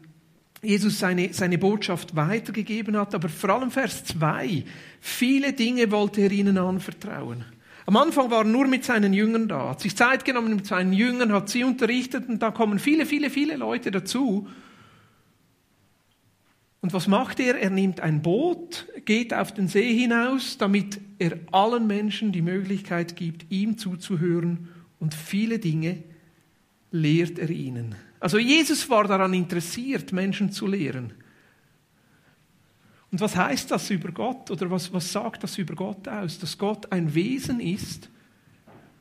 Jesus 0.62 0.98
seine, 0.98 1.32
seine 1.32 1.58
Botschaft 1.58 2.14
weitergegeben 2.14 2.96
hat, 2.96 3.14
aber 3.14 3.28
vor 3.28 3.50
allem 3.50 3.70
Vers 3.70 4.04
2. 4.04 4.64
Viele 5.00 5.52
Dinge 5.52 5.90
wollte 5.90 6.20
er 6.20 6.30
ihnen 6.30 6.58
anvertrauen. 6.58 7.44
Am 7.86 7.96
Anfang 7.96 8.30
war 8.30 8.40
er 8.40 8.44
nur 8.44 8.66
mit 8.66 8.84
seinen 8.84 9.12
Jüngern 9.12 9.48
da, 9.48 9.70
hat 9.70 9.80
sich 9.80 9.96
Zeit 9.96 10.24
genommen 10.24 10.54
mit 10.54 10.66
seinen 10.66 10.92
Jüngern, 10.92 11.32
hat 11.32 11.48
sie 11.48 11.64
unterrichtet 11.64 12.28
und 12.28 12.40
da 12.40 12.50
kommen 12.50 12.78
viele, 12.78 13.06
viele, 13.06 13.30
viele 13.30 13.56
Leute 13.56 13.90
dazu. 13.90 14.48
Und 16.82 16.92
was 16.92 17.08
macht 17.08 17.40
er? 17.40 17.58
Er 17.58 17.70
nimmt 17.70 18.00
ein 18.00 18.22
Boot, 18.22 18.86
geht 19.04 19.34
auf 19.34 19.52
den 19.52 19.68
See 19.68 19.94
hinaus, 19.94 20.56
damit 20.56 21.00
er 21.18 21.38
allen 21.52 21.86
Menschen 21.86 22.32
die 22.32 22.42
Möglichkeit 22.42 23.16
gibt, 23.16 23.50
ihm 23.50 23.76
zuzuhören 23.76 24.68
und 24.98 25.14
viele 25.14 25.58
Dinge 25.58 26.02
lehrt 26.90 27.38
er 27.38 27.50
ihnen. 27.50 27.94
Also 28.20 28.38
Jesus 28.38 28.88
war 28.90 29.04
daran 29.04 29.32
interessiert, 29.32 30.12
Menschen 30.12 30.52
zu 30.52 30.66
lehren. 30.66 31.14
Und 33.10 33.20
was 33.20 33.34
heißt 33.34 33.70
das 33.70 33.90
über 33.90 34.12
Gott 34.12 34.50
oder 34.50 34.70
was, 34.70 34.92
was 34.92 35.10
sagt 35.10 35.42
das 35.42 35.58
über 35.58 35.74
Gott 35.74 36.06
aus? 36.06 36.38
Dass 36.38 36.58
Gott 36.58 36.92
ein 36.92 37.14
Wesen 37.14 37.58
ist 37.58 38.08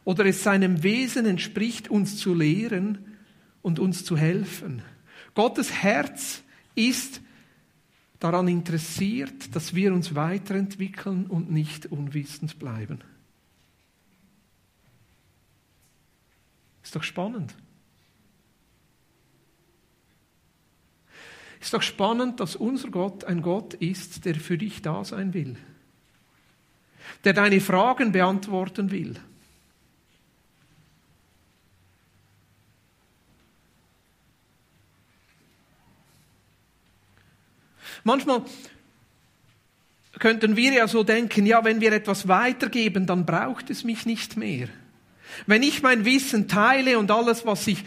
oder 0.03 0.25
es 0.25 0.43
seinem 0.43 0.81
Wesen 0.81 1.25
entspricht, 1.25 1.89
uns 1.89 2.17
zu 2.17 2.33
lehren 2.33 2.97
und 3.61 3.77
uns 3.77 4.05
zu 4.05 4.17
helfen. 4.17 4.81
Gottes 5.35 5.71
Herz 5.71 6.41
ist 6.73 7.21
daran 8.19 8.47
interessiert, 8.47 9.55
dass 9.55 9.75
wir 9.75 9.93
uns 9.93 10.15
weiterentwickeln 10.15 11.27
und 11.27 11.51
nicht 11.51 11.85
unwissend 11.87 12.57
bleiben. 12.57 12.99
Ist 16.81 16.95
doch 16.95 17.03
spannend. 17.03 17.53
Ist 21.59 21.73
doch 21.73 21.81
spannend, 21.81 22.39
dass 22.39 22.55
unser 22.55 22.89
Gott 22.89 23.25
ein 23.25 23.41
Gott 23.41 23.73
ist, 23.73 24.25
der 24.25 24.35
für 24.35 24.57
dich 24.57 24.81
da 24.81 25.03
sein 25.03 25.33
will, 25.33 25.57
der 27.25 27.33
deine 27.33 27.59
Fragen 27.59 28.11
beantworten 28.11 28.91
will. 28.91 29.15
Manchmal 38.03 38.43
könnten 40.19 40.55
wir 40.55 40.73
ja 40.73 40.87
so 40.87 41.03
denken, 41.03 41.45
ja, 41.45 41.63
wenn 41.63 41.81
wir 41.81 41.91
etwas 41.91 42.27
weitergeben, 42.27 43.05
dann 43.05 43.25
braucht 43.25 43.69
es 43.69 43.83
mich 43.83 44.05
nicht 44.05 44.37
mehr. 44.37 44.69
Wenn 45.45 45.63
ich 45.63 45.81
mein 45.81 46.05
Wissen 46.05 46.47
teile 46.47 46.97
und 46.97 47.11
alles, 47.11 47.45
was 47.45 47.67
ich 47.67 47.83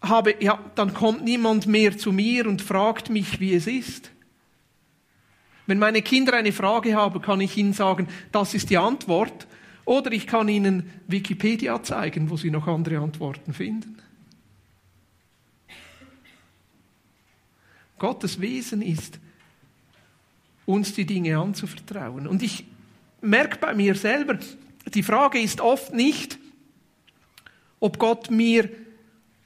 habe, 0.00 0.36
ja, 0.40 0.58
dann 0.74 0.94
kommt 0.94 1.24
niemand 1.24 1.66
mehr 1.66 1.96
zu 1.96 2.12
mir 2.12 2.46
und 2.46 2.62
fragt 2.62 3.10
mich, 3.10 3.40
wie 3.40 3.54
es 3.54 3.66
ist. 3.66 4.10
Wenn 5.66 5.78
meine 5.78 6.02
Kinder 6.02 6.34
eine 6.34 6.52
Frage 6.52 6.94
haben, 6.94 7.20
kann 7.20 7.40
ich 7.40 7.56
ihnen 7.56 7.72
sagen, 7.72 8.08
das 8.32 8.54
ist 8.54 8.70
die 8.70 8.78
Antwort. 8.78 9.46
Oder 9.84 10.12
ich 10.12 10.26
kann 10.26 10.48
ihnen 10.48 10.90
Wikipedia 11.06 11.82
zeigen, 11.82 12.30
wo 12.30 12.36
sie 12.36 12.50
noch 12.50 12.66
andere 12.66 12.98
Antworten 12.98 13.52
finden. 13.52 13.98
Gottes 17.98 18.40
Wesen 18.40 18.82
ist, 18.82 19.18
uns 20.66 20.94
die 20.94 21.06
Dinge 21.06 21.38
anzuvertrauen. 21.38 22.26
Und 22.26 22.42
ich 22.42 22.64
merke 23.20 23.58
bei 23.58 23.74
mir 23.74 23.94
selber, 23.94 24.38
die 24.94 25.02
Frage 25.02 25.40
ist 25.40 25.60
oft 25.60 25.92
nicht, 25.92 26.38
ob 27.80 27.98
Gott 27.98 28.30
mir 28.30 28.70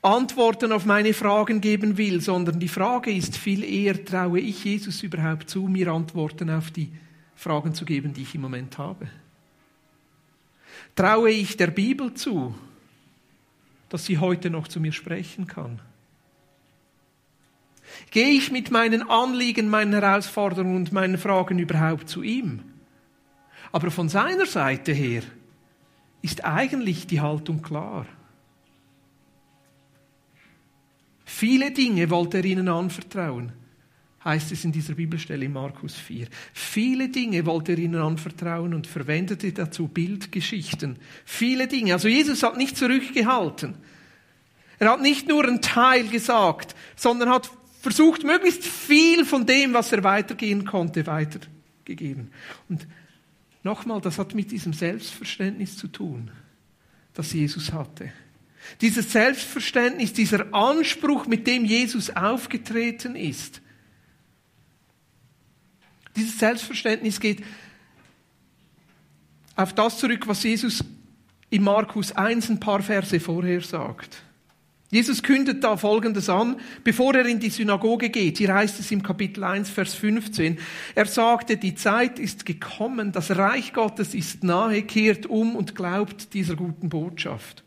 Antworten 0.03 0.73
auf 0.73 0.85
meine 0.85 1.15
Fragen 1.15 1.61
geben 1.61 1.97
will, 1.97 2.21
sondern 2.21 2.59
die 2.59 2.69
Frage 2.69 3.13
ist 3.13 3.37
viel 3.37 3.63
eher, 3.63 4.05
traue 4.05 4.41
ich 4.41 4.65
Jesus 4.65 5.03
überhaupt 5.05 5.49
zu, 5.49 5.69
mir 5.69 5.93
Antworten 5.93 6.51
auf 6.51 6.73
die 6.73 6.91
Fragen 7.37 7.73
zu 7.73 7.85
geben, 7.85 8.13
die 8.13 8.23
ich 8.23 8.35
im 8.35 8.41
Moment 8.41 8.79
habe? 8.79 9.07
Traue 10.97 11.31
ich 11.31 11.57
der 11.57 11.69
Bibel 11.69 12.15
zu, 12.15 12.53
dass 13.89 14.05
sie 14.05 14.19
heute 14.19 14.51
noch 14.51 14.67
zu 14.67 14.81
mir 14.81 14.93
sprechen 14.93 15.47
kann? 15.47 15.81
Gehe 18.11 18.31
ich 18.31 18.51
mit 18.51 18.73
meinen 18.73 19.09
Anliegen, 19.09 19.69
meinen 19.69 19.93
Herausforderungen 19.93 20.77
und 20.77 20.93
meinen 20.93 21.17
Fragen 21.17 21.61
überhaupt 21.61 22.09
zu 22.09 22.23
ihm? 22.23 22.61
Aber 23.71 23.93
von 23.93 24.09
seiner 24.09 24.47
Seite 24.47 24.93
her 24.93 25.23
ist 26.23 26.45
eigentlich 26.45 27.07
die 27.07 27.21
Haltung 27.21 27.63
klar. 27.63 28.07
Viele 31.43 31.73
Dinge 31.73 32.09
wollte 32.09 32.39
er 32.39 32.45
ihnen 32.45 32.69
anvertrauen, 32.69 33.51
heißt 34.25 34.53
es 34.53 34.65
in 34.65 34.71
dieser 34.71 34.95
Bibelstelle 34.95 35.45
in 35.45 35.53
Markus 35.53 35.97
4. 35.97 36.29
Viele 36.53 37.09
Dinge 37.09 37.45
wollte 37.47 37.73
er 37.73 37.79
ihnen 37.79 38.01
anvertrauen 38.01 38.73
und 38.75 38.87
verwendete 38.87 39.53
dazu 39.53 39.89
Bildgeschichten. 39.89 41.01
Viele 41.25 41.67
Dinge. 41.67 41.95
Also 41.95 42.07
Jesus 42.07 42.45
hat 42.45 42.57
nicht 42.57 42.77
zurückgehalten. 42.77 43.75
Er 44.79 44.93
hat 44.93 45.03
nicht 45.03 45.27
nur 45.27 45.43
einen 45.43 45.61
Teil 45.61 46.07
gesagt, 46.07 46.77
sondern 46.95 47.31
hat 47.31 47.51
versucht, 47.81 48.23
möglichst 48.23 48.65
viel 48.65 49.25
von 49.25 49.45
dem, 49.45 49.75
was 49.75 49.91
er 49.91 50.05
weitergehen 50.05 50.65
konnte, 50.65 51.09
weitergegeben. 51.09 52.31
Und 52.69 52.87
nochmal, 53.65 54.01
das 54.01 54.17
hat 54.17 54.33
mit 54.37 54.53
diesem 54.53 54.75
Selbstverständnis 54.75 55.77
zu 55.77 55.89
tun, 55.89 56.31
das 57.15 57.33
Jesus 57.33 57.73
hatte. 57.73 58.13
Dieses 58.81 59.13
Selbstverständnis, 59.13 60.13
dieser 60.13 60.53
Anspruch, 60.55 61.27
mit 61.27 61.47
dem 61.47 61.65
Jesus 61.65 62.11
aufgetreten 62.11 63.17
ist. 63.17 63.61
Dieses 66.17 66.39
Selbstverständnis 66.39 67.21
geht 67.21 67.43
auf 69.57 69.73
das 69.75 69.99
zurück, 69.99 70.27
was 70.27 70.43
Jesus 70.43 70.85
in 71.51 71.63
Markus 71.63 72.13
1 72.13 72.51
ein 72.51 72.61
paar 72.61 72.83
Verse 72.83 73.19
vorher 73.21 73.61
sagt. 73.61 74.23
Jesus 74.91 75.23
kündet 75.23 75.65
da 75.65 75.79
Folgendes 75.79 76.29
an, 76.29 76.61
bevor 76.85 77.15
er 77.15 77.25
in 77.25 77.41
die 77.41 77.49
Synagoge 77.49 78.11
geht. 78.11 78.37
Hier 78.37 78.53
heißt 78.53 78.79
es 78.79 78.91
im 78.91 79.03
Kapitel 79.03 79.43
1, 79.43 79.71
Vers 79.71 79.95
15. 79.95 80.59
Er 80.95 81.07
sagte, 81.07 81.57
die 81.57 81.75
Zeit 81.75 82.19
ist 82.19 82.45
gekommen, 82.45 83.11
das 83.11 83.31
Reich 83.31 83.73
Gottes 83.73 84.15
ist 84.15 84.45
nahe, 84.45 84.83
kehrt 84.83 85.25
um 85.25 85.57
und 85.57 85.75
glaubt 85.75 86.35
dieser 86.35 86.57
guten 86.57 86.91
Botschaft. 86.91 87.65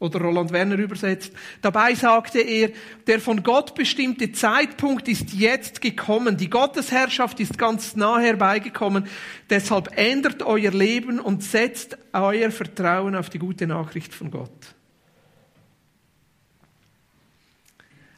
Oder 0.00 0.22
Roland 0.22 0.50
Werner 0.50 0.78
übersetzt. 0.78 1.30
Dabei 1.60 1.94
sagte 1.94 2.40
er, 2.40 2.70
der 3.06 3.20
von 3.20 3.42
Gott 3.42 3.74
bestimmte 3.74 4.32
Zeitpunkt 4.32 5.06
ist 5.08 5.34
jetzt 5.34 5.82
gekommen. 5.82 6.38
Die 6.38 6.48
Gottesherrschaft 6.48 7.38
ist 7.38 7.58
ganz 7.58 7.96
nah 7.96 8.18
herbeigekommen. 8.18 9.06
Deshalb 9.50 9.96
ändert 9.96 10.42
euer 10.42 10.70
Leben 10.72 11.20
und 11.20 11.44
setzt 11.44 11.98
euer 12.14 12.50
Vertrauen 12.50 13.14
auf 13.14 13.28
die 13.28 13.38
gute 13.38 13.66
Nachricht 13.66 14.14
von 14.14 14.30
Gott. 14.30 14.74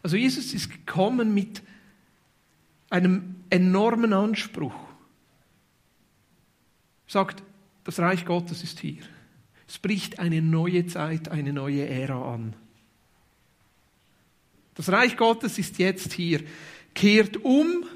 Also 0.04 0.16
Jesus 0.16 0.54
ist 0.54 0.70
gekommen 0.70 1.34
mit 1.34 1.62
einem 2.90 3.42
enormen 3.50 4.12
Anspruch. 4.12 4.74
Sagt, 7.08 7.42
das 7.82 7.98
Reich 7.98 8.24
Gottes 8.24 8.62
ist 8.62 8.78
hier. 8.78 9.02
Es 9.72 9.78
bricht 9.78 10.18
eine 10.18 10.42
neue 10.42 10.86
Zeit, 10.86 11.30
eine 11.30 11.50
neue 11.50 11.88
Ära 11.88 12.34
an. 12.34 12.52
Das 14.74 14.90
Reich 14.92 15.16
Gottes 15.16 15.56
ist 15.56 15.78
jetzt 15.78 16.12
hier. 16.12 16.42
Kehrt 16.94 17.38
um 17.38 17.86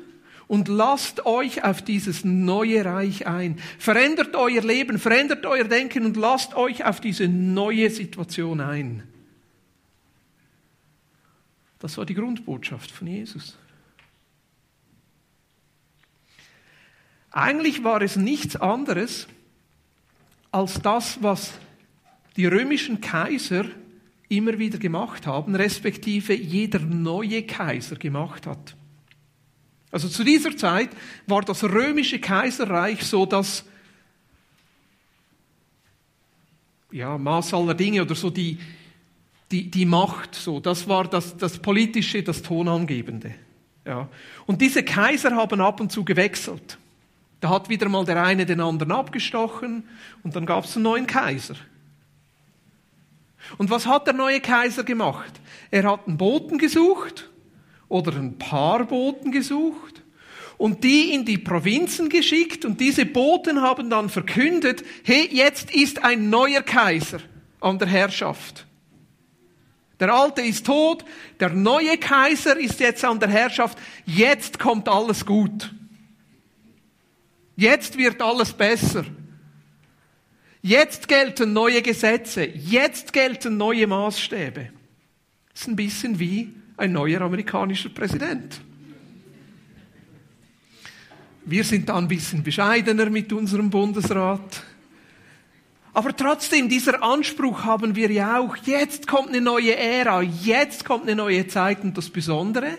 und 0.48 0.68
lasst 0.68 1.26
euch 1.26 1.64
auf 1.64 1.82
dieses 1.82 2.24
neue 2.24 2.82
Reich 2.82 3.26
ein. 3.26 3.58
Verändert 3.78 4.36
euer 4.36 4.62
Leben, 4.62 4.98
verändert 4.98 5.44
euer 5.44 5.64
Denken 5.64 6.06
und 6.06 6.16
lasst 6.16 6.54
euch 6.54 6.86
auf 6.86 7.02
diese 7.02 7.28
neue 7.28 7.90
Situation 7.90 8.62
ein. 8.62 9.02
Das 11.78 11.98
war 11.98 12.06
die 12.06 12.14
Grundbotschaft 12.14 12.90
von 12.90 13.06
Jesus. 13.06 13.58
Eigentlich 17.32 17.84
war 17.84 18.00
es 18.00 18.16
nichts 18.16 18.56
anderes 18.56 19.28
als 20.50 20.80
das, 20.80 21.22
was 21.22 21.52
die 22.36 22.46
römischen 22.46 23.00
Kaiser 23.00 23.64
immer 24.28 24.58
wieder 24.58 24.78
gemacht 24.78 25.26
haben, 25.26 25.54
respektive 25.54 26.34
jeder 26.34 26.80
neue 26.80 27.42
Kaiser 27.42 27.96
gemacht 27.96 28.46
hat. 28.46 28.76
Also 29.90 30.08
zu 30.08 30.24
dieser 30.24 30.56
Zeit 30.56 30.90
war 31.26 31.42
das 31.42 31.62
römische 31.64 32.18
Kaiserreich 32.18 33.02
so 33.02 33.24
das 33.24 33.64
ja, 36.90 37.16
Maß 37.18 37.54
aller 37.54 37.74
Dinge 37.74 38.02
oder 38.02 38.14
so 38.14 38.30
die, 38.30 38.58
die, 39.50 39.70
die 39.70 39.84
Macht, 39.84 40.34
so, 40.34 40.60
das 40.60 40.88
war 40.88 41.06
das, 41.08 41.36
das 41.36 41.58
Politische, 41.58 42.22
das 42.22 42.42
Tonangebende. 42.42 43.34
Ja. 43.84 44.08
Und 44.46 44.60
diese 44.60 44.82
Kaiser 44.82 45.36
haben 45.36 45.60
ab 45.60 45.80
und 45.80 45.92
zu 45.92 46.04
gewechselt. 46.04 46.78
Da 47.40 47.50
hat 47.50 47.68
wieder 47.68 47.88
mal 47.88 48.04
der 48.04 48.22
eine 48.22 48.46
den 48.46 48.60
anderen 48.60 48.92
abgestochen 48.92 49.84
und 50.22 50.34
dann 50.34 50.46
gab 50.46 50.64
es 50.64 50.74
einen 50.74 50.84
neuen 50.84 51.06
Kaiser. 51.06 51.54
Und 53.58 53.70
was 53.70 53.86
hat 53.86 54.06
der 54.06 54.14
neue 54.14 54.40
Kaiser 54.40 54.84
gemacht? 54.84 55.32
Er 55.70 55.84
hat 55.90 56.06
einen 56.06 56.16
Boten 56.16 56.58
gesucht 56.58 57.30
oder 57.88 58.12
ein 58.12 58.38
paar 58.38 58.84
Boten 58.84 59.32
gesucht 59.32 60.02
und 60.58 60.84
die 60.84 61.12
in 61.12 61.24
die 61.24 61.38
Provinzen 61.38 62.08
geschickt 62.08 62.64
und 62.64 62.80
diese 62.80 63.06
Boten 63.06 63.60
haben 63.60 63.90
dann 63.90 64.08
verkündet, 64.08 64.84
hey, 65.04 65.28
jetzt 65.30 65.74
ist 65.74 66.02
ein 66.04 66.30
neuer 66.30 66.62
Kaiser 66.62 67.18
an 67.60 67.78
der 67.78 67.88
Herrschaft. 67.88 68.66
Der 69.98 70.12
alte 70.12 70.42
ist 70.42 70.66
tot, 70.66 71.04
der 71.40 71.50
neue 71.50 71.96
Kaiser 71.96 72.58
ist 72.58 72.80
jetzt 72.80 73.04
an 73.04 73.18
der 73.18 73.30
Herrschaft, 73.30 73.78
jetzt 74.04 74.58
kommt 74.58 74.88
alles 74.88 75.24
gut. 75.24 75.72
Jetzt 77.56 77.96
wird 77.96 78.20
alles 78.20 78.52
besser. 78.52 79.04
Jetzt 80.66 81.06
gelten 81.06 81.52
neue 81.52 81.80
Gesetze, 81.80 82.44
jetzt 82.44 83.12
gelten 83.12 83.56
neue 83.56 83.86
Maßstäbe. 83.86 84.70
Das 85.52 85.60
ist 85.60 85.68
ein 85.68 85.76
bisschen 85.76 86.18
wie 86.18 86.52
ein 86.76 86.90
neuer 86.90 87.20
amerikanischer 87.20 87.90
Präsident. 87.90 88.60
Wir 91.44 91.62
sind 91.62 91.88
da 91.88 91.96
ein 91.96 92.08
bisschen 92.08 92.42
bescheidener 92.42 93.08
mit 93.10 93.32
unserem 93.32 93.70
Bundesrat. 93.70 94.64
Aber 95.94 96.16
trotzdem, 96.16 96.68
dieser 96.68 97.00
Anspruch 97.00 97.62
haben 97.62 97.94
wir 97.94 98.10
ja 98.10 98.40
auch. 98.40 98.56
Jetzt 98.56 99.06
kommt 99.06 99.28
eine 99.28 99.40
neue 99.40 99.76
Ära, 99.76 100.20
jetzt 100.20 100.84
kommt 100.84 101.04
eine 101.04 101.14
neue 101.14 101.46
Zeit 101.46 101.84
und 101.84 101.96
das 101.96 102.10
Besondere, 102.10 102.76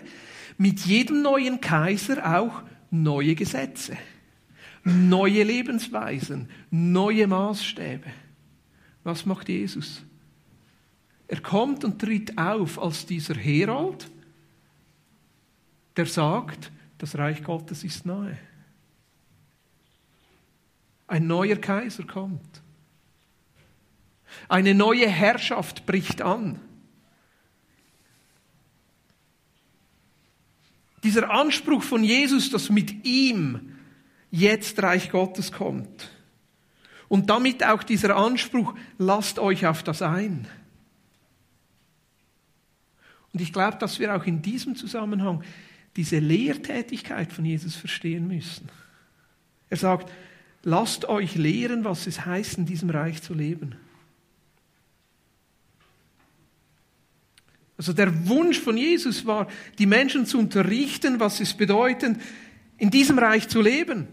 mit 0.58 0.80
jedem 0.80 1.22
neuen 1.22 1.58
Kaiser 1.58 2.38
auch 2.38 2.60
neue 2.90 3.34
Gesetze, 3.34 3.96
neue 4.88 5.42
Lebensweisen, 5.44 6.48
neue 6.70 7.26
Maßstäbe. 7.26 8.10
Was 9.04 9.26
macht 9.26 9.48
Jesus? 9.48 10.02
Er 11.28 11.40
kommt 11.40 11.84
und 11.84 12.00
tritt 12.00 12.38
auf 12.38 12.78
als 12.78 13.06
dieser 13.06 13.34
Herold, 13.34 14.10
der 15.96 16.06
sagt, 16.06 16.72
das 16.98 17.16
Reich 17.16 17.42
Gottes 17.42 17.84
ist 17.84 18.06
nahe. 18.06 18.38
Ein 21.06 21.26
neuer 21.26 21.56
Kaiser 21.56 22.04
kommt. 22.04 22.62
Eine 24.48 24.74
neue 24.74 25.08
Herrschaft 25.08 25.86
bricht 25.86 26.22
an. 26.22 26.60
Dieser 31.02 31.30
Anspruch 31.30 31.82
von 31.82 32.04
Jesus, 32.04 32.50
dass 32.50 32.68
mit 32.68 33.06
ihm 33.06 33.77
jetzt 34.30 34.82
Reich 34.82 35.10
Gottes 35.10 35.52
kommt. 35.52 36.10
Und 37.08 37.30
damit 37.30 37.64
auch 37.64 37.82
dieser 37.82 38.16
Anspruch, 38.16 38.74
lasst 38.98 39.38
euch 39.38 39.66
auf 39.66 39.82
das 39.82 40.02
ein. 40.02 40.46
Und 43.32 43.40
ich 43.40 43.52
glaube, 43.52 43.78
dass 43.78 43.98
wir 43.98 44.14
auch 44.14 44.24
in 44.24 44.42
diesem 44.42 44.76
Zusammenhang 44.76 45.42
diese 45.96 46.18
Lehrtätigkeit 46.18 47.32
von 47.32 47.44
Jesus 47.44 47.74
verstehen 47.74 48.28
müssen. 48.28 48.68
Er 49.70 49.76
sagt, 49.76 50.12
lasst 50.62 51.06
euch 51.06 51.34
lehren, 51.34 51.84
was 51.84 52.06
es 52.06 52.24
heißt, 52.24 52.58
in 52.58 52.66
diesem 52.66 52.90
Reich 52.90 53.22
zu 53.22 53.34
leben. 53.34 53.76
Also 57.76 57.92
der 57.92 58.28
Wunsch 58.28 58.58
von 58.58 58.76
Jesus 58.76 59.24
war, 59.24 59.46
die 59.78 59.86
Menschen 59.86 60.26
zu 60.26 60.38
unterrichten, 60.38 61.20
was 61.20 61.40
es 61.40 61.54
bedeutet, 61.54 62.16
in 62.78 62.90
diesem 62.90 63.18
Reich 63.18 63.48
zu 63.48 63.60
leben. 63.60 64.08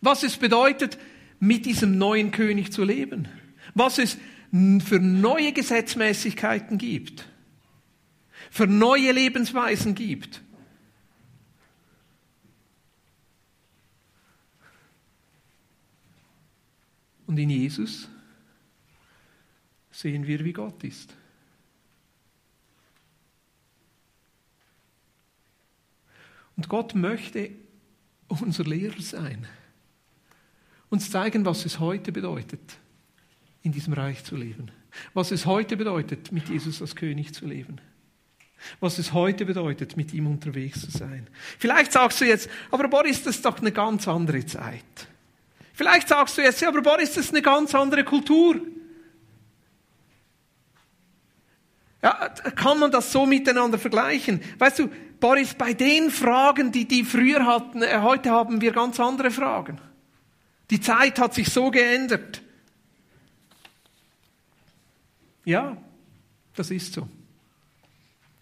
Was 0.00 0.22
es 0.22 0.36
bedeutet, 0.36 0.98
mit 1.40 1.66
diesem 1.66 1.98
neuen 1.98 2.30
König 2.30 2.72
zu 2.72 2.84
leben. 2.84 3.28
Was 3.74 3.98
es 3.98 4.18
für 4.52 5.00
neue 5.00 5.52
Gesetzmäßigkeiten 5.52 6.78
gibt. 6.78 7.26
Für 8.50 8.66
neue 8.66 9.12
Lebensweisen 9.12 9.94
gibt. 9.94 10.42
Und 17.26 17.38
in 17.38 17.48
Jesus 17.48 18.08
sehen 19.90 20.26
wir, 20.26 20.44
wie 20.44 20.52
Gott 20.52 20.84
ist. 20.84 21.16
Und 26.56 26.68
Gott 26.68 26.94
möchte 26.94 27.50
unser 28.40 28.64
Lehrer 28.64 29.00
sein. 29.00 29.46
Uns 30.90 31.10
zeigen, 31.10 31.44
was 31.44 31.64
es 31.64 31.80
heute 31.80 32.12
bedeutet, 32.12 32.60
in 33.62 33.72
diesem 33.72 33.94
Reich 33.94 34.24
zu 34.24 34.36
leben. 34.36 34.70
Was 35.14 35.30
es 35.30 35.46
heute 35.46 35.76
bedeutet, 35.76 36.32
mit 36.32 36.48
Jesus 36.48 36.80
als 36.82 36.96
König 36.96 37.34
zu 37.34 37.46
leben. 37.46 37.80
Was 38.80 38.98
es 38.98 39.12
heute 39.12 39.44
bedeutet, 39.44 39.96
mit 39.96 40.12
ihm 40.12 40.26
unterwegs 40.26 40.82
zu 40.82 40.90
sein. 40.90 41.26
Vielleicht 41.58 41.92
sagst 41.92 42.20
du 42.20 42.26
jetzt, 42.26 42.48
aber 42.70 42.88
Boris, 42.88 43.22
das 43.22 43.36
ist 43.36 43.44
doch 43.44 43.58
eine 43.58 43.72
ganz 43.72 44.06
andere 44.06 44.44
Zeit. 44.46 44.84
Vielleicht 45.72 46.08
sagst 46.08 46.38
du 46.38 46.42
jetzt, 46.42 46.60
ja, 46.60 46.68
aber 46.68 46.82
Boris, 46.82 47.14
das 47.14 47.24
ist 47.24 47.30
eine 47.30 47.42
ganz 47.42 47.74
andere 47.74 48.04
Kultur. 48.04 48.60
Ja, 52.02 52.28
kann 52.56 52.80
man 52.80 52.90
das 52.90 53.12
so 53.12 53.26
miteinander 53.26 53.78
vergleichen? 53.78 54.40
Weißt 54.58 54.80
du, 54.80 54.90
Boris, 55.20 55.54
bei 55.54 55.72
den 55.72 56.10
Fragen, 56.10 56.72
die 56.72 56.86
die 56.86 57.04
früher 57.04 57.46
hatten, 57.46 57.82
äh, 57.82 58.00
heute 58.00 58.30
haben 58.30 58.60
wir 58.60 58.72
ganz 58.72 58.98
andere 58.98 59.30
Fragen. 59.30 59.80
Die 60.70 60.80
Zeit 60.80 61.20
hat 61.20 61.34
sich 61.34 61.48
so 61.48 61.70
geändert. 61.70 62.42
Ja, 65.44 65.76
das 66.56 66.70
ist 66.72 66.94
so. 66.94 67.08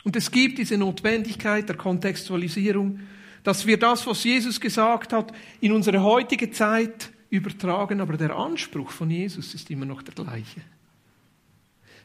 Und 0.05 0.17
es 0.17 0.31
gibt 0.31 0.57
diese 0.57 0.79
Notwendigkeit 0.79 1.69
der 1.69 1.77
Kontextualisierung, 1.77 3.01
dass 3.43 3.67
wir 3.67 3.79
das, 3.79 4.07
was 4.07 4.25
Jesus 4.25 4.59
gesagt 4.59 5.13
hat, 5.13 5.33
in 5.61 5.73
unsere 5.73 6.03
heutige 6.03 6.51
Zeit 6.51 7.11
übertragen, 7.29 8.01
aber 8.01 8.17
der 8.17 8.35
Anspruch 8.35 8.91
von 8.91 9.11
Jesus 9.11 9.55
ist 9.55 9.71
immer 9.71 9.85
noch 9.87 10.03
der 10.03 10.15
gleiche. 10.15 10.63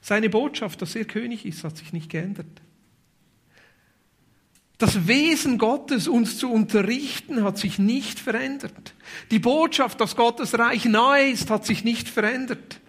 Seine 0.06 0.30
Botschaft, 0.30 0.84
dass 0.84 0.96
er 0.96 1.06
König 1.06 1.48
ist, 1.48 1.64
hat 1.64 1.78
sich 1.78 1.92
nicht 1.92 2.12
geändert. 2.12 2.62
Das 4.78 5.08
Wesen 5.08 5.58
Gottes, 5.58 6.08
uns 6.08 6.38
zu 6.38 6.52
unterrichten, 6.52 7.44
hat 7.44 7.58
sich 7.58 7.80
nicht 7.80 8.20
verändert. 8.20 8.94
Die 9.32 9.40
Botschaft, 9.40 10.00
dass 10.00 10.16
Gottes 10.16 10.60
Reich 10.60 10.86
nahe 10.86 11.32
ist, 11.32 11.50
hat 11.50 11.66
sich 11.66 11.84
nicht 11.84 12.08
verändert. 12.08 12.80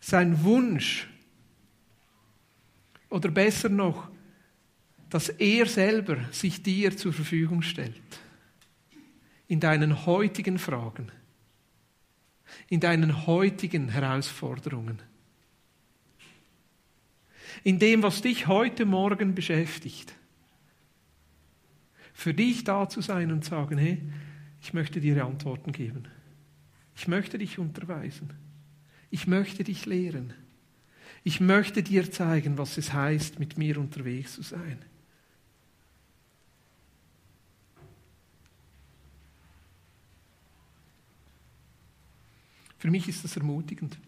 Sein 0.00 0.42
Wunsch, 0.42 1.06
oder 3.10 3.30
besser 3.30 3.68
noch, 3.68 4.08
dass 5.08 5.28
er 5.28 5.66
selber 5.66 6.16
sich 6.32 6.64
dir 6.64 6.96
zur 6.96 7.12
Verfügung 7.12 7.62
stellt. 7.62 7.94
In 9.46 9.60
deinen 9.60 10.04
heutigen 10.04 10.58
Fragen, 10.58 11.12
in 12.68 12.80
deinen 12.80 13.26
heutigen 13.26 13.88
Herausforderungen, 13.88 15.00
in 17.64 17.78
dem, 17.78 18.02
was 18.02 18.22
dich 18.22 18.46
heute 18.46 18.86
Morgen 18.86 19.34
beschäftigt. 19.34 20.14
Für 22.12 22.34
dich 22.34 22.64
da 22.64 22.88
zu 22.88 23.00
sein 23.00 23.30
und 23.30 23.44
sagen, 23.44 23.78
hey, 23.78 24.02
ich 24.60 24.74
möchte 24.74 25.00
dir 25.00 25.24
Antworten 25.24 25.72
geben. 25.72 26.08
Ich 26.96 27.06
möchte 27.06 27.38
dich 27.38 27.58
unterweisen. 27.58 28.32
Ich 29.10 29.26
möchte 29.26 29.64
dich 29.64 29.86
lehren. 29.86 30.34
Ich 31.24 31.40
möchte 31.40 31.82
dir 31.82 32.10
zeigen, 32.10 32.58
was 32.58 32.76
es 32.76 32.92
heißt, 32.92 33.38
mit 33.38 33.56
mir 33.56 33.78
unterwegs 33.78 34.34
zu 34.34 34.42
sein. 34.42 34.78
Für 42.78 42.90
mich 42.90 43.08
ist 43.08 43.24
das 43.24 43.36
ermutigend. 43.36 43.98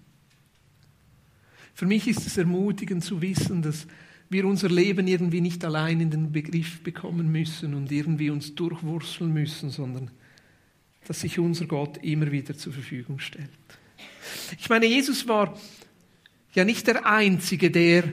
Für 1.75 1.87
mich 1.87 2.09
ist 2.09 2.27
es 2.27 2.37
ermutigend 2.37 3.05
zu 3.05 3.21
wissen, 3.23 3.63
dass 3.63 3.87
wir 4.29 4.45
unser 4.45 4.69
Leben 4.69 5.09
irgendwie 5.09 5.41
nicht 5.41 5.65
allein 5.65 6.01
in 6.01 6.11
den 6.11 6.31
Begriff 6.31 6.83
bekommen 6.83 7.33
müssen 7.33 7.75
und 7.75 7.91
irgendwie 7.91 8.31
uns 8.31 8.55
durchwurzeln 8.55 9.33
müssen, 9.33 9.71
sondern 9.71 10.11
dass 11.07 11.21
sich 11.21 11.39
unser 11.39 11.67
Gott 11.67 11.99
immer 12.05 12.31
wieder 12.31 12.57
zur 12.57 12.73
Verfügung 12.73 13.19
stellt. 13.19 13.51
Ich 14.59 14.69
meine, 14.69 14.87
Jesus 14.87 15.27
war 15.27 15.59
ja 16.55 16.65
nicht 16.65 16.87
der 16.87 17.07
Einzige, 17.07 17.71
der 17.71 18.05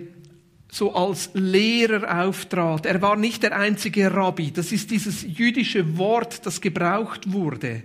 so 0.70 0.94
als 0.94 1.30
Lehrer 1.34 2.26
auftrat. 2.26 2.86
Er 2.86 3.02
war 3.02 3.16
nicht 3.16 3.44
der 3.44 3.58
einzige 3.58 4.14
Rabbi. 4.14 4.52
Das 4.52 4.72
ist 4.72 4.92
dieses 4.92 5.24
jüdische 5.24 5.98
Wort, 5.98 6.46
das 6.46 6.62
gebraucht 6.62 7.32
wurde. 7.32 7.84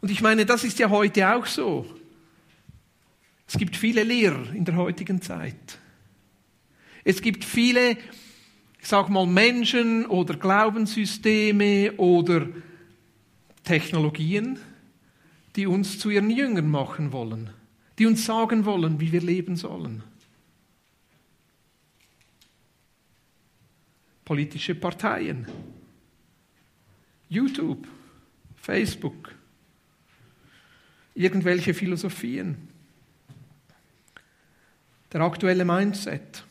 Und 0.00 0.10
ich 0.10 0.20
meine, 0.20 0.46
das 0.46 0.64
ist 0.64 0.78
ja 0.78 0.90
heute 0.90 1.34
auch 1.34 1.46
so. 1.46 1.86
Es 3.46 3.56
gibt 3.56 3.76
viele 3.76 4.04
Lehrer 4.04 4.52
in 4.52 4.64
der 4.64 4.76
heutigen 4.76 5.22
Zeit. 5.22 5.78
Es 7.02 7.22
gibt 7.22 7.44
viele, 7.44 7.92
ich 7.92 8.86
sag 8.86 9.08
mal, 9.08 9.26
Menschen 9.26 10.06
oder 10.06 10.34
Glaubenssysteme 10.34 11.94
oder 11.96 12.46
Technologien, 13.64 14.58
die 15.56 15.66
uns 15.66 15.98
zu 15.98 16.10
ihren 16.10 16.30
Jüngern 16.30 16.70
machen 16.70 17.12
wollen, 17.12 17.50
die 17.98 18.06
uns 18.06 18.24
sagen 18.24 18.64
wollen, 18.64 19.00
wie 19.00 19.10
wir 19.10 19.22
leben 19.22 19.56
sollen. 19.56 20.02
Politische 24.24 24.74
Parteien, 24.74 25.46
YouTube, 27.30 27.88
Facebook, 28.56 29.34
irgendwelche 31.18 31.74
Philosophien, 31.74 32.56
der 35.12 35.20
aktuelle 35.22 35.64
Mindset. 35.64 36.44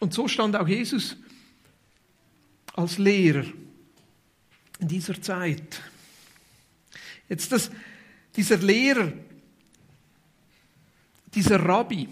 Und 0.00 0.14
so 0.14 0.26
stand 0.26 0.56
auch 0.56 0.66
Jesus 0.66 1.16
als 2.72 2.96
Lehrer 2.96 3.44
in 4.78 4.88
dieser 4.88 5.20
Zeit. 5.20 5.82
Jetzt 7.28 7.52
das, 7.52 7.70
dieser 8.34 8.56
Lehrer, 8.56 9.12
dieser 11.34 11.60
Rabbi, 11.62 12.08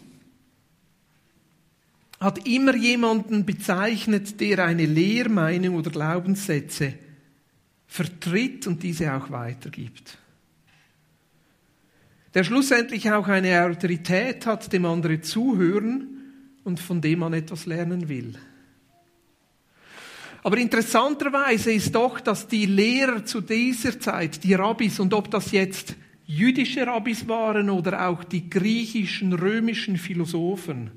hat 2.21 2.47
immer 2.47 2.77
jemanden 2.77 3.47
bezeichnet, 3.47 4.39
der 4.41 4.63
eine 4.67 4.85
Lehrmeinung 4.85 5.77
oder 5.77 5.91
Glaubenssätze 5.91 6.99
vertritt 7.91 8.69
und 8.69 8.85
diese 8.85 9.13
auch 9.13 9.31
weitergibt. 9.31 10.17
Der 12.35 12.45
schlussendlich 12.45 13.11
auch 13.11 13.27
eine 13.27 13.65
Autorität 13.65 14.47
hat, 14.47 14.73
dem 14.73 14.85
andere 14.85 15.21
zuhören 15.21 16.07
und 16.63 16.79
von 16.79 17.01
dem 17.01 17.19
man 17.19 17.33
etwas 17.33 17.67
lernen 17.67 18.09
will. 18.09 18.39
Aber 20.45 20.57
interessanterweise 20.57 21.73
ist 21.73 21.93
doch, 21.93 22.21
dass 22.21 22.47
die 22.47 22.65
Lehrer 22.65 23.25
zu 23.25 23.41
dieser 23.41 23.99
Zeit, 23.99 24.45
die 24.45 24.55
Rabbis, 24.55 25.01
und 25.01 25.13
ob 25.13 25.29
das 25.29 25.51
jetzt 25.51 25.97
jüdische 26.27 26.87
Rabbis 26.87 27.27
waren 27.27 27.69
oder 27.69 28.07
auch 28.07 28.23
die 28.23 28.49
griechischen, 28.49 29.33
römischen 29.33 29.97
Philosophen, 29.97 30.93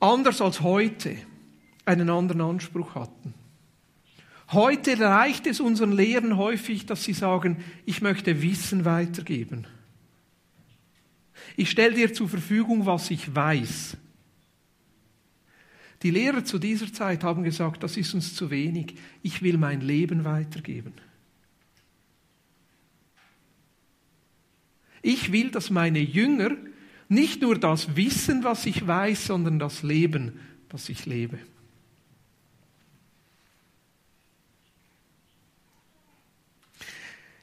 anders 0.00 0.40
als 0.40 0.62
heute 0.62 1.18
einen 1.84 2.08
anderen 2.08 2.40
Anspruch 2.40 2.94
hatten. 2.94 3.34
Heute 4.52 4.98
reicht 4.98 5.46
es 5.46 5.60
unseren 5.60 5.92
Lehrern 5.92 6.36
häufig, 6.36 6.84
dass 6.84 7.04
sie 7.04 7.14
sagen, 7.14 7.64
ich 7.86 8.02
möchte 8.02 8.42
Wissen 8.42 8.84
weitergeben. 8.84 9.66
Ich 11.56 11.70
stelle 11.70 11.94
dir 11.94 12.12
zur 12.12 12.28
Verfügung, 12.28 12.84
was 12.84 13.10
ich 13.10 13.34
weiß. 13.34 13.96
Die 16.02 16.10
Lehrer 16.10 16.44
zu 16.44 16.58
dieser 16.58 16.92
Zeit 16.92 17.24
haben 17.24 17.44
gesagt, 17.44 17.82
das 17.82 17.96
ist 17.96 18.12
uns 18.12 18.34
zu 18.34 18.50
wenig. 18.50 18.94
Ich 19.22 19.40
will 19.40 19.56
mein 19.56 19.80
Leben 19.80 20.24
weitergeben. 20.24 20.92
Ich 25.00 25.32
will, 25.32 25.50
dass 25.50 25.70
meine 25.70 26.00
Jünger 26.00 26.50
nicht 27.08 27.40
nur 27.42 27.58
das 27.58 27.96
wissen, 27.96 28.44
was 28.44 28.66
ich 28.66 28.86
weiß, 28.86 29.26
sondern 29.26 29.58
das 29.58 29.82
Leben, 29.82 30.40
was 30.70 30.88
ich 30.88 31.06
lebe. 31.06 31.38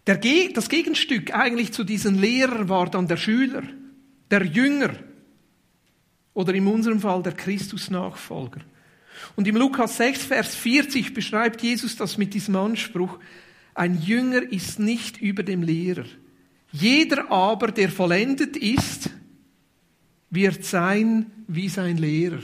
Der, 0.08 0.20
das 0.54 0.70
Gegenstück 0.70 1.34
eigentlich 1.34 1.74
zu 1.74 1.84
diesen 1.84 2.20
Lehrern 2.20 2.70
war 2.70 2.90
dann 2.90 3.08
der 3.08 3.18
Schüler, 3.18 3.64
der 4.32 4.46
Jünger 4.46 4.92
oder 6.34 6.54
in 6.54 6.68
unserem 6.68 7.00
Fall 7.00 7.22
der 7.22 7.34
Christus-Nachfolger. 7.34 8.62
Und 9.36 9.48
im 9.48 9.58
Lukas 9.58 9.98
6, 9.98 10.24
Vers 10.24 10.56
40 10.56 11.14
beschreibt 11.14 11.62
Jesus 11.62 11.96
das 11.96 12.18
mit 12.18 12.34
diesem 12.34 12.56
Anspruch, 12.56 13.20
ein 13.74 14.02
Jünger 14.02 14.42
ist 14.42 14.80
nicht 14.80 15.22
über 15.22 15.44
dem 15.44 15.64
Lehrer. 15.64 16.06
Jeder 16.72 17.32
aber, 17.32 17.72
der 17.72 17.90
vollendet 17.90 18.58
ist, 18.58 19.10
wird 20.30 20.64
sein 20.64 21.28
wie 21.48 21.70
sein 21.70 21.98
Lehrer. 21.98 22.42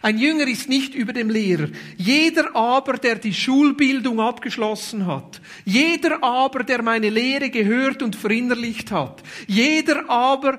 Ein 0.00 0.18
Jünger 0.18 0.46
ist 0.46 0.68
nicht 0.68 0.94
über 0.94 1.12
dem 1.12 1.30
Lehrer. 1.30 1.68
Jeder 1.96 2.54
aber, 2.56 2.94
der 2.94 3.16
die 3.16 3.34
Schulbildung 3.34 4.20
abgeschlossen 4.20 5.06
hat, 5.06 5.40
jeder 5.64 6.22
aber, 6.22 6.64
der 6.64 6.82
meine 6.82 7.10
Lehre 7.10 7.50
gehört 7.50 8.02
und 8.02 8.16
verinnerlicht 8.16 8.90
hat, 8.90 9.22
jeder 9.46 10.08
aber, 10.08 10.58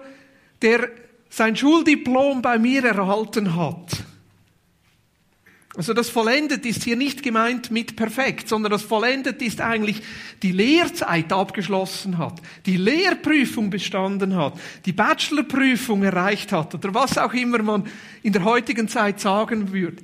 der 0.62 0.89
sein 1.29 1.55
Schuldiplom 1.55 2.41
bei 2.41 2.59
mir 2.59 2.83
erhalten 2.86 3.55
hat, 3.55 4.03
also 5.75 5.95
das 5.95 6.09
vollendet 6.09 6.67
ist 6.67 6.83
hier 6.83 6.95
nicht 6.95 7.23
gemeint 7.23 7.71
mit 7.71 7.95
perfekt, 7.95 8.47
sondern 8.47 8.71
das 8.71 8.83
vollendet 8.83 9.41
ist 9.41 9.59
eigentlich 9.59 10.03
die 10.43 10.51
Lehrzeit 10.51 11.33
abgeschlossen 11.33 12.19
hat, 12.19 12.41
die 12.67 12.77
Lehrprüfung 12.77 13.71
bestanden 13.71 14.36
hat, 14.36 14.59
die 14.86 14.93
Bachelorprüfung 14.93 16.03
erreicht 16.03 16.51
hat 16.51 16.75
oder 16.75 16.93
was 16.93 17.17
auch 17.17 17.33
immer 17.33 17.63
man 17.63 17.88
in 18.21 18.33
der 18.33 18.43
heutigen 18.43 18.88
Zeit 18.88 19.19
sagen 19.19 19.73
würde. 19.73 20.03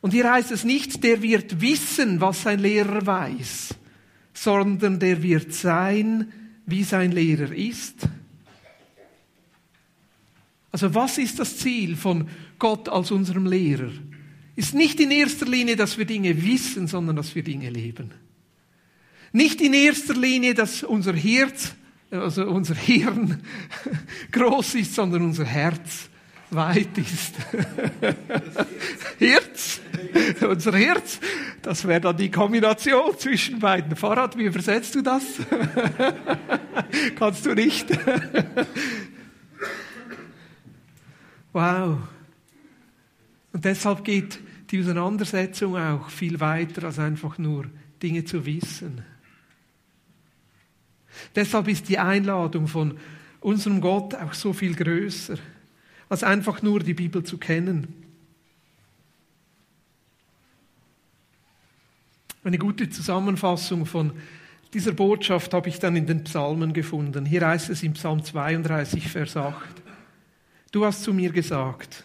Und 0.00 0.12
hier 0.12 0.30
heißt 0.30 0.50
es 0.52 0.64
nicht, 0.64 1.04
der 1.04 1.20
wird 1.20 1.60
wissen, 1.60 2.22
was 2.22 2.42
sein 2.42 2.60
Lehrer 2.60 3.06
weiß, 3.06 3.74
sondern 4.32 4.98
der 4.98 5.22
wird 5.22 5.52
sein, 5.52 6.32
wie 6.64 6.82
sein 6.82 7.12
Lehrer 7.12 7.52
ist. 7.52 8.08
Also 10.72 10.94
was 10.94 11.18
ist 11.18 11.38
das 11.38 11.58
Ziel 11.58 11.94
von 11.94 12.26
Gott 12.58 12.88
als 12.88 13.10
unserem 13.10 13.44
Lehrer? 13.46 13.92
Ist 14.56 14.74
nicht 14.74 15.00
in 15.00 15.10
erster 15.10 15.46
Linie, 15.46 15.76
dass 15.76 15.98
wir 15.98 16.04
Dinge 16.04 16.42
wissen, 16.44 16.86
sondern 16.86 17.16
dass 17.16 17.34
wir 17.34 17.42
Dinge 17.42 17.70
leben. 17.70 18.12
Nicht 19.32 19.60
in 19.60 19.74
erster 19.74 20.14
Linie, 20.14 20.54
dass 20.54 20.84
unser 20.84 21.14
Herz, 21.14 21.74
also 22.10 22.44
unser 22.46 22.76
Hirn 22.76 23.42
groß 24.30 24.76
ist, 24.76 24.94
sondern 24.94 25.22
unser 25.22 25.44
Herz 25.44 26.08
weit 26.50 26.96
ist. 26.98 27.34
Herz, 29.18 29.80
unser 30.40 30.76
Herz, 30.76 31.18
Das 31.62 31.86
wäre 31.86 32.00
dann 32.00 32.16
die 32.16 32.30
Kombination 32.30 33.18
zwischen 33.18 33.58
beiden. 33.58 33.96
Fahrrad, 33.96 34.36
wie 34.36 34.44
übersetzt 34.44 34.94
du 34.94 35.02
das? 35.02 35.22
Kannst 37.18 37.46
du 37.46 37.54
nicht? 37.54 37.86
wow. 41.52 41.98
Und 43.54 43.64
deshalb 43.64 44.02
geht 44.02 44.40
die 44.70 44.80
Auseinandersetzung 44.80 45.76
auch 45.76 46.10
viel 46.10 46.40
weiter 46.40 46.82
als 46.82 46.98
einfach 46.98 47.38
nur 47.38 47.66
Dinge 48.02 48.24
zu 48.24 48.44
wissen. 48.44 49.02
Deshalb 51.36 51.68
ist 51.68 51.88
die 51.88 52.00
Einladung 52.00 52.66
von 52.66 52.98
unserem 53.38 53.80
Gott 53.80 54.16
auch 54.16 54.34
so 54.34 54.52
viel 54.52 54.74
größer, 54.74 55.36
als 56.08 56.24
einfach 56.24 56.62
nur 56.62 56.80
die 56.80 56.94
Bibel 56.94 57.22
zu 57.22 57.38
kennen. 57.38 57.94
Eine 62.42 62.58
gute 62.58 62.90
Zusammenfassung 62.90 63.86
von 63.86 64.14
dieser 64.72 64.92
Botschaft 64.92 65.54
habe 65.54 65.68
ich 65.68 65.78
dann 65.78 65.94
in 65.94 66.08
den 66.08 66.24
Psalmen 66.24 66.72
gefunden. 66.72 67.24
Hier 67.24 67.46
heißt 67.46 67.70
es 67.70 67.84
im 67.84 67.92
Psalm 67.92 68.24
32, 68.24 69.06
Vers 69.06 69.36
8. 69.36 69.56
Du 70.72 70.84
hast 70.84 71.04
zu 71.04 71.14
mir 71.14 71.30
gesagt, 71.30 72.04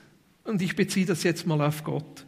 und 0.49 0.61
ich 0.61 0.75
beziehe 0.75 1.05
das 1.05 1.23
jetzt 1.23 1.47
mal 1.47 1.61
auf 1.61 1.83
Gott. 1.83 2.25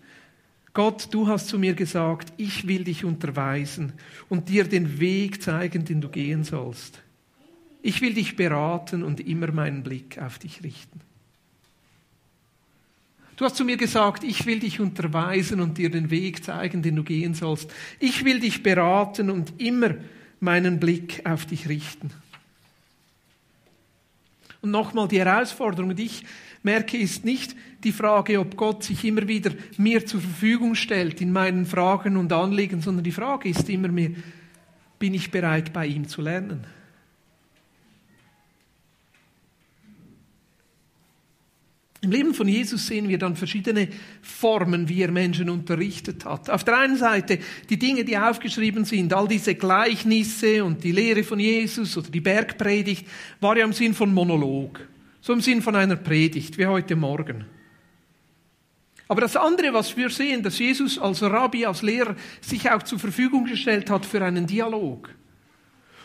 Gott, 0.74 1.10
du 1.12 1.28
hast 1.28 1.50
zu 1.50 1.60
mir 1.60 1.74
gesagt, 1.74 2.32
ich 2.38 2.66
will 2.66 2.86
dich 2.86 3.04
unterweisen 3.04 3.94
und 4.30 4.48
dir 4.48 4.64
den 4.64 5.00
Weg 5.00 5.42
zeigen, 5.42 5.84
den 5.84 6.00
du 6.00 6.08
gehen 6.08 6.46
sollst. 6.46 7.02
Ich 7.82 8.00
will 8.00 8.14
dich 8.14 8.36
beraten 8.36 9.04
und 9.04 9.20
immer 9.20 9.52
meinen 9.52 9.84
Blick 9.84 10.18
auf 10.20 10.40
dich 10.40 10.64
richten. 10.64 11.02
Du 13.36 13.46
hast 13.46 13.56
zu 13.56 13.66
mir 13.66 13.76
gesagt, 13.76 14.24
ich 14.24 14.46
will 14.46 14.60
dich 14.60 14.80
unterweisen 14.80 15.62
und 15.62 15.78
dir 15.78 15.90
den 15.90 16.12
Weg 16.12 16.44
zeigen, 16.44 16.84
den 16.84 16.96
du 16.96 17.04
gehen 17.04 17.34
sollst. 17.34 17.74
Ich 18.00 18.24
will 18.24 18.40
dich 18.40 18.62
beraten 18.62 19.32
und 19.32 19.60
immer 19.60 19.96
meinen 20.40 20.80
Blick 20.80 21.26
auf 21.26 21.48
dich 21.48 21.68
richten. 21.68 22.12
Und 24.62 24.70
nochmal 24.70 25.08
die 25.08 25.20
Herausforderung, 25.20 25.96
die 25.96 26.04
ich 26.04 26.24
merke, 26.64 26.98
ist 26.98 27.26
nicht 27.26 27.56
die 27.84 27.92
Frage, 27.92 28.40
ob 28.40 28.56
Gott 28.56 28.84
sich 28.84 29.04
immer 29.04 29.28
wieder 29.28 29.52
mir 29.78 30.06
zur 30.06 30.22
Verfügung 30.22 30.76
stellt 30.76 31.22
in 31.22 31.32
meinen 31.32 31.66
Fragen 31.66 32.18
und 32.18 32.32
Anliegen, 32.32 32.82
sondern 32.82 33.04
die 33.04 33.12
Frage 33.12 33.50
ist 33.50 33.70
immer 33.70 33.88
mehr, 33.88 34.12
bin 35.00 35.14
ich 35.14 35.32
bereit, 35.32 35.74
bei 35.74 35.88
ihm 35.88 36.08
zu 36.08 36.22
lernen? 36.22 36.66
Im 42.04 42.10
Leben 42.10 42.34
von 42.34 42.48
Jesus 42.48 42.88
sehen 42.88 43.10
wir 43.10 43.20
dann 43.20 43.36
verschiedene 43.36 43.88
Formen, 44.24 44.90
wie 44.90 45.04
er 45.04 45.12
Menschen 45.12 45.52
unterrichtet 45.52 46.26
hat. 46.26 46.50
Auf 46.50 46.64
der 46.64 46.80
einen 46.80 46.98
Seite 46.98 47.38
die 47.70 47.78
Dinge, 47.78 48.04
die 48.04 48.18
aufgeschrieben 48.18 48.86
sind, 48.86 49.14
all 49.14 49.28
diese 49.28 49.54
Gleichnisse 49.54 50.64
und 50.64 50.84
die 50.84 50.94
Lehre 50.94 51.24
von 51.24 51.40
Jesus 51.40 51.96
oder 51.98 52.10
die 52.10 52.22
Bergpredigt, 52.22 53.08
war 53.40 53.56
ja 53.56 53.66
im 53.66 53.74
Sinn 53.74 53.94
von 53.94 54.12
Monolog. 54.12 54.80
So 55.22 55.34
im 55.34 55.42
Sinn 55.42 55.62
von 55.62 55.76
einer 55.76 55.96
Predigt, 55.96 56.58
wie 56.58 56.66
heute 56.66 56.96
Morgen. 56.96 57.46
Aber 59.08 59.22
das 59.22 59.36
andere, 59.36 59.74
was 59.74 59.96
wir 59.96 60.10
sehen, 60.10 60.42
dass 60.42 60.58
Jesus 60.58 60.98
als 60.98 61.22
Rabbi, 61.22 61.66
als 61.66 61.82
Lehrer 61.82 62.16
sich 62.40 62.72
auch 62.72 62.82
zur 62.82 62.98
Verfügung 62.98 63.46
gestellt 63.46 63.90
hat 63.90 64.06
für 64.06 64.24
einen 64.24 64.48
Dialog. 64.48 65.10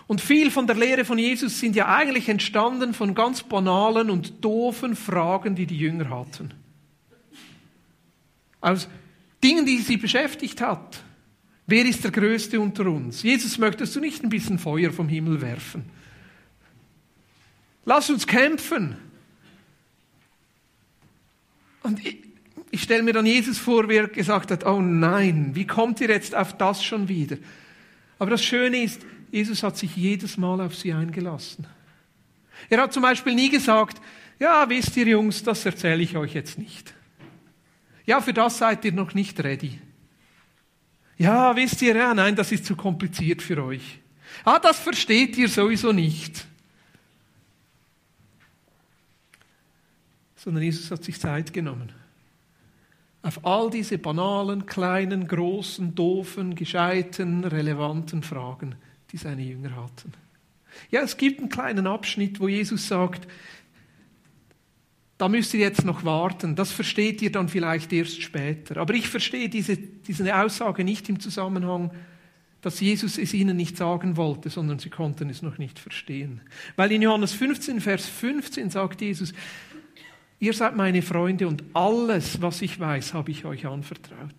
Und 0.07 0.21
viel 0.21 0.51
von 0.51 0.67
der 0.67 0.77
Lehre 0.77 1.05
von 1.05 1.17
Jesus 1.17 1.59
sind 1.59 1.75
ja 1.75 1.87
eigentlich 1.87 2.29
entstanden 2.29 2.95
von 2.95 3.15
ganz 3.15 3.43
banalen 3.43 4.11
und 4.11 4.45
doofen 4.45 4.95
Fragen, 4.95 5.55
die 5.55 5.67
die 5.67 5.79
Jünger 5.79 6.11
hatten. 6.11 6.53
Aus 8.61 8.89
Dingen, 9.43 9.67
die 9.67 9.79
sie 9.79 9.97
beschäftigt 9.97 10.61
hat. 10.61 11.03
Wer 11.67 11.85
ist 11.87 12.05
der 12.05 12.11
Größte 12.11 12.61
unter 12.61 12.87
uns? 12.87 13.23
Jesus, 13.23 13.59
möchtest 13.59 13.97
du 13.97 14.01
nicht 14.01 14.23
ein 14.23 14.31
bisschen 14.31 14.59
Feuer 14.59 14.93
vom 14.93 15.09
Himmel 15.09 15.41
werfen? 15.41 15.85
Lass 17.85 18.11
uns 18.11 18.27
kämpfen. 18.27 18.97
Und 21.87 22.05
ich, 22.05 22.19
ich 22.73 22.83
stelle 22.83 23.05
mir 23.05 23.13
dann 23.13 23.27
Jesus 23.27 23.59
vor, 23.59 23.89
wie 23.89 23.95
er 23.95 24.09
gesagt 24.09 24.51
hat, 24.51 24.67
oh 24.67 24.81
nein, 24.81 25.53
wie 25.55 25.67
kommt 25.67 26.01
ihr 26.01 26.09
jetzt 26.09 26.35
auf 26.35 26.59
das 26.59 26.83
schon 26.83 27.09
wieder? 27.09 27.37
Aber 28.19 28.31
das 28.31 28.43
Schöne 28.45 28.83
ist, 28.83 29.03
Jesus 29.31 29.63
hat 29.63 29.77
sich 29.77 29.95
jedes 29.95 30.37
Mal 30.37 30.61
auf 30.61 30.75
sie 30.75 30.93
eingelassen. 30.93 31.67
Er 32.69 32.83
hat 32.83 32.93
zum 32.93 33.03
Beispiel 33.03 33.37
nie 33.37 33.51
gesagt, 33.51 34.01
ja, 34.41 34.69
wisst 34.69 34.97
ihr 34.97 35.07
Jungs, 35.07 35.45
das 35.45 35.65
erzähle 35.65 36.03
ich 36.03 36.17
euch 36.17 36.35
jetzt 36.35 36.59
nicht. 36.59 36.93
Ja, 38.05 38.21
für 38.21 38.33
das 38.33 38.59
seid 38.59 38.85
ihr 38.85 38.93
noch 38.93 39.15
nicht 39.15 39.43
ready. 39.45 39.79
Ja, 41.19 41.55
wisst 41.55 41.83
ihr, 41.83 41.95
ja, 41.95 42.15
nein, 42.15 42.35
das 42.35 42.51
ist 42.51 42.67
zu 42.67 42.75
kompliziert 42.75 43.43
für 43.43 43.63
euch. 43.63 44.01
Ah, 44.45 44.59
das 44.59 44.81
versteht 44.81 45.39
ihr 45.39 45.49
sowieso 45.49 45.93
nicht. 45.93 46.47
Sondern 50.47 50.63
Jesus 50.63 50.93
hat 50.93 51.03
sich 51.03 51.19
Zeit 51.19 51.53
genommen. 51.53 51.91
Auf 53.23 53.45
all 53.45 53.69
diese 53.69 53.99
banalen, 53.99 54.65
kleinen, 54.65 55.27
großen, 55.27 55.97
doofen, 55.97 56.55
gescheiten, 56.55 57.43
relevanten 57.43 58.23
Fragen, 58.23 58.77
die 59.11 59.17
seine 59.17 59.43
Jünger 59.43 59.75
hatten. 59.75 60.13
Ja, 60.93 61.01
es 61.01 61.17
gibt 61.17 61.41
einen 61.41 61.49
kleinen 61.49 61.89
Abschnitt, 61.89 62.39
wo 62.39 62.47
Jesus 62.47 62.87
sagt, 62.87 63.27
da 65.19 65.29
müsst 65.29 65.53
ihr 65.53 65.61
jetzt 65.61 65.85
noch 65.85 66.05
warten, 66.05 66.55
das 66.55 66.71
versteht 66.71 67.21
ihr 67.23 67.33
dann 67.33 67.49
vielleicht 67.49 67.93
erst 67.93 68.23
später. 68.23 68.77
Aber 68.77 68.95
ich 68.95 69.09
verstehe 69.09 69.49
diese, 69.49 69.77
diese 69.77 70.33
Aussage 70.37 70.85
nicht 70.85 71.09
im 71.09 71.19
Zusammenhang, 71.19 71.91
dass 72.61 72.79
Jesus 72.79 73.19
es 73.19 73.35
ihnen 73.35 73.57
nicht 73.57 73.77
sagen 73.77 74.17
wollte, 74.17 74.49
sondern 74.49 74.79
sie 74.79 74.91
konnten 74.91 75.29
es 75.29 75.43
noch 75.43 75.59
nicht 75.59 75.81
verstehen. 75.81 76.41
Weil 76.77 76.93
in 76.93 77.03
Johannes 77.03 77.33
15, 77.33 77.81
Vers 77.81 78.07
15 78.07 78.71
sagt 78.71 79.01
Jesus, 79.01 79.35
Ihr 80.39 80.53
seid 80.53 80.77
meine 80.77 81.03
Freunde 81.03 81.49
und 81.49 81.65
alles, 81.73 82.43
was 82.43 82.61
ich 82.61 82.79
weiß, 82.79 83.15
habe 83.15 83.31
ich 83.31 83.45
euch 83.45 83.67
anvertraut. 83.67 84.35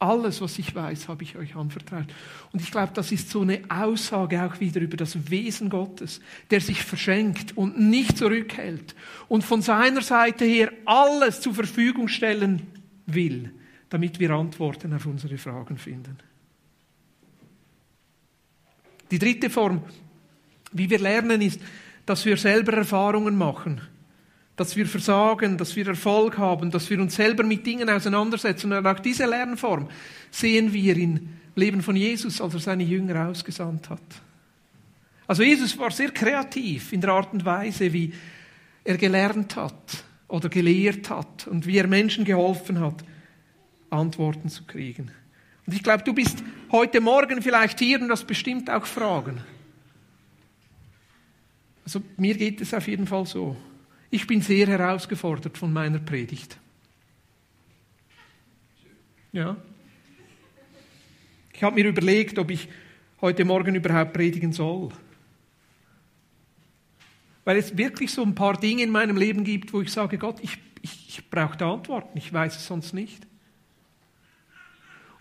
Alles, 0.00 0.40
was 0.40 0.58
ich 0.58 0.74
weiß, 0.74 1.08
habe 1.08 1.24
ich 1.24 1.36
euch 1.36 1.56
anvertraut. 1.56 2.06
Und 2.52 2.62
ich 2.62 2.70
glaube, 2.70 2.92
das 2.94 3.10
ist 3.10 3.30
so 3.30 3.40
eine 3.40 3.62
Aussage 3.68 4.44
auch 4.44 4.60
wieder 4.60 4.80
über 4.80 4.96
das 4.96 5.30
Wesen 5.30 5.70
Gottes, 5.70 6.20
der 6.50 6.60
sich 6.60 6.84
verschenkt 6.84 7.56
und 7.56 7.80
nicht 7.80 8.16
zurückhält 8.16 8.94
und 9.28 9.42
von 9.42 9.60
seiner 9.60 10.02
Seite 10.02 10.44
her 10.44 10.70
alles 10.84 11.40
zur 11.40 11.54
Verfügung 11.54 12.06
stellen 12.06 12.68
will, 13.06 13.50
damit 13.88 14.20
wir 14.20 14.30
Antworten 14.30 14.92
auf 14.92 15.06
unsere 15.06 15.38
Fragen 15.38 15.78
finden. 15.78 16.18
Die 19.10 19.18
dritte 19.18 19.50
Form, 19.50 19.82
wie 20.70 20.88
wir 20.88 20.98
lernen, 20.98 21.40
ist, 21.40 21.60
dass 22.06 22.24
wir 22.24 22.36
selber 22.36 22.74
Erfahrungen 22.74 23.36
machen 23.36 23.80
dass 24.58 24.74
wir 24.74 24.86
versagen, 24.86 25.56
dass 25.56 25.76
wir 25.76 25.86
Erfolg 25.86 26.36
haben, 26.36 26.72
dass 26.72 26.90
wir 26.90 27.00
uns 27.00 27.14
selber 27.14 27.44
mit 27.44 27.64
Dingen 27.64 27.88
auseinandersetzen. 27.88 28.72
Und 28.72 28.84
auch 28.84 28.98
diese 28.98 29.24
Lernform 29.24 29.88
sehen 30.32 30.72
wir 30.72 30.96
im 30.96 31.28
Leben 31.54 31.80
von 31.80 31.94
Jesus, 31.94 32.40
als 32.40 32.54
er 32.54 32.60
seine 32.60 32.82
Jünger 32.82 33.28
ausgesandt 33.28 33.88
hat. 33.88 34.02
Also 35.28 35.44
Jesus 35.44 35.78
war 35.78 35.92
sehr 35.92 36.10
kreativ 36.10 36.92
in 36.92 37.00
der 37.00 37.10
Art 37.10 37.32
und 37.32 37.44
Weise, 37.44 37.92
wie 37.92 38.12
er 38.82 38.96
gelernt 38.96 39.54
hat 39.54 40.02
oder 40.26 40.48
gelehrt 40.48 41.08
hat 41.08 41.46
und 41.46 41.64
wie 41.64 41.78
er 41.78 41.86
Menschen 41.86 42.24
geholfen 42.24 42.80
hat, 42.80 43.04
Antworten 43.90 44.48
zu 44.48 44.64
kriegen. 44.64 45.12
Und 45.66 45.72
ich 45.72 45.84
glaube, 45.84 46.02
du 46.02 46.12
bist 46.12 46.42
heute 46.72 47.00
Morgen 47.00 47.42
vielleicht 47.42 47.78
hier 47.78 48.00
und 48.00 48.10
hast 48.10 48.26
bestimmt 48.26 48.68
auch 48.70 48.86
Fragen. 48.86 49.40
Also 51.84 52.02
mir 52.16 52.36
geht 52.36 52.60
es 52.60 52.74
auf 52.74 52.88
jeden 52.88 53.06
Fall 53.06 53.24
so. 53.24 53.56
Ich 54.10 54.26
bin 54.26 54.40
sehr 54.40 54.66
herausgefordert 54.66 55.58
von 55.58 55.72
meiner 55.72 55.98
Predigt. 55.98 56.58
Ja. 59.32 59.56
Ich 61.52 61.62
habe 61.62 61.74
mir 61.74 61.88
überlegt, 61.88 62.38
ob 62.38 62.50
ich 62.50 62.68
heute 63.20 63.44
Morgen 63.44 63.74
überhaupt 63.74 64.12
predigen 64.12 64.52
soll. 64.52 64.90
Weil 67.44 67.56
es 67.56 67.76
wirklich 67.76 68.12
so 68.12 68.22
ein 68.22 68.34
paar 68.34 68.58
Dinge 68.58 68.82
in 68.82 68.90
meinem 68.90 69.16
Leben 69.16 69.44
gibt, 69.44 69.72
wo 69.72 69.82
ich 69.82 69.92
sage, 69.92 70.18
Gott, 70.18 70.38
ich, 70.40 70.58
ich, 70.82 71.08
ich 71.08 71.30
brauche 71.30 71.56
da 71.56 71.72
Antworten, 71.72 72.16
ich 72.16 72.32
weiß 72.32 72.56
es 72.56 72.66
sonst 72.66 72.94
nicht. 72.94 73.26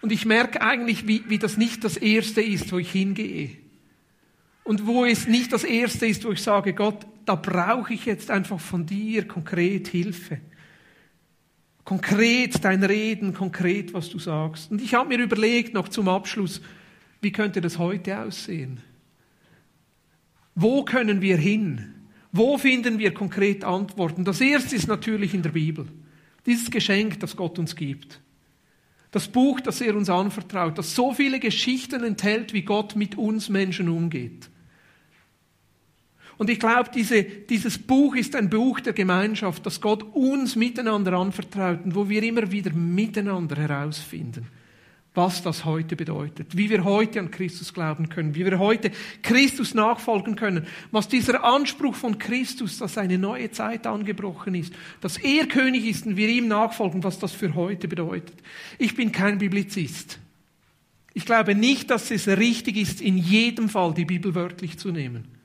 Und 0.01 0.11
ich 0.11 0.25
merke 0.25 0.61
eigentlich, 0.61 1.07
wie, 1.07 1.23
wie 1.27 1.39
das 1.39 1.57
nicht 1.57 1.83
das 1.83 1.97
Erste 1.97 2.41
ist, 2.41 2.71
wo 2.71 2.77
ich 2.77 2.91
hingehe. 2.91 3.57
Und 4.63 4.85
wo 4.85 5.05
es 5.05 5.27
nicht 5.27 5.51
das 5.51 5.63
Erste 5.63 6.05
ist, 6.05 6.23
wo 6.23 6.31
ich 6.31 6.41
sage, 6.41 6.73
Gott, 6.73 7.05
da 7.27 7.35
brauche 7.35 7.93
ich 7.93 8.05
jetzt 8.05 8.31
einfach 8.31 8.59
von 8.59 8.85
dir 8.85 9.27
konkret 9.27 9.89
Hilfe. 9.89 10.39
Konkret 11.83 12.63
dein 12.63 12.83
Reden, 12.83 13.33
konkret, 13.33 13.93
was 13.93 14.09
du 14.09 14.17
sagst. 14.17 14.71
Und 14.71 14.81
ich 14.81 14.93
habe 14.93 15.09
mir 15.09 15.23
überlegt, 15.23 15.73
noch 15.73 15.89
zum 15.89 16.07
Abschluss, 16.07 16.61
wie 17.21 17.31
könnte 17.31 17.59
das 17.59 17.77
heute 17.77 18.19
aussehen? 18.19 18.79
Wo 20.55 20.83
können 20.83 21.21
wir 21.21 21.37
hin? 21.37 21.95
Wo 22.31 22.57
finden 22.57 22.97
wir 22.97 23.13
konkret 23.13 23.63
Antworten? 23.63 24.23
Das 24.23 24.39
erste 24.39 24.75
ist 24.75 24.87
natürlich 24.87 25.33
in 25.33 25.43
der 25.43 25.51
Bibel. 25.51 25.85
Dieses 26.45 26.71
Geschenk, 26.71 27.19
das 27.19 27.35
Gott 27.35 27.59
uns 27.59 27.75
gibt. 27.75 28.21
Das 29.11 29.27
Buch, 29.27 29.59
das 29.59 29.81
er 29.81 29.95
uns 29.95 30.09
anvertraut, 30.09 30.77
das 30.77 30.95
so 30.95 31.13
viele 31.13 31.39
Geschichten 31.39 32.03
enthält, 32.03 32.53
wie 32.53 32.61
Gott 32.61 32.95
mit 32.95 33.17
uns 33.17 33.49
Menschen 33.49 33.89
umgeht. 33.89 34.49
Und 36.37 36.49
ich 36.49 36.59
glaube, 36.59 36.89
diese, 36.93 37.23
dieses 37.23 37.77
Buch 37.79 38.15
ist 38.15 38.35
ein 38.35 38.49
Buch 38.49 38.79
der 38.79 38.93
Gemeinschaft, 38.93 39.65
das 39.65 39.81
Gott 39.81 40.03
uns 40.13 40.55
miteinander 40.55 41.13
anvertraut 41.13 41.83
und 41.83 41.95
wo 41.95 42.07
wir 42.09 42.21
immer 42.21 42.51
wieder 42.51 42.71
miteinander 42.73 43.55
herausfinden, 43.55 44.45
was 45.15 45.41
das 45.41 45.65
heute 45.65 45.95
bedeutet, 45.95 46.55
wie 46.55 46.69
wir 46.69 46.83
heute 46.83 47.19
an 47.19 47.31
Christus 47.31 47.73
glauben 47.73 48.07
können, 48.07 48.35
wie 48.35 48.45
wir 48.45 48.59
heute 48.59 48.91
Christus 49.23 49.73
nachfolgen 49.73 50.35
können, 50.35 50.67
was 50.91 51.07
dieser 51.07 51.43
Anspruch 51.43 51.95
von 51.95 52.19
Christus, 52.19 52.77
dass 52.77 52.99
eine 52.99 53.17
neue 53.17 53.49
Zeit 53.49 53.87
angebrochen 53.87 54.53
ist, 54.53 54.73
dass 55.01 55.17
er 55.17 55.47
König 55.47 55.87
ist 55.87 56.05
und 56.05 56.17
wir 56.17 56.29
ihm 56.29 56.47
nachfolgen, 56.47 57.03
was 57.03 57.17
das 57.17 57.31
für 57.31 57.55
heute 57.55 57.87
bedeutet. 57.87 58.35
Ich 58.77 58.95
bin 58.95 59.11
kein 59.11 59.39
Biblizist. 59.39 60.19
Ich 61.15 61.25
glaube 61.25 61.55
nicht, 61.55 61.89
dass 61.89 62.11
es 62.11 62.27
richtig 62.27 62.77
ist, 62.77 63.01
in 63.01 63.17
jedem 63.17 63.69
Fall 63.69 63.95
die 63.95 64.05
Bibel 64.05 64.35
wörtlich 64.35 64.77
zu 64.77 64.91
nehmen. 64.91 65.36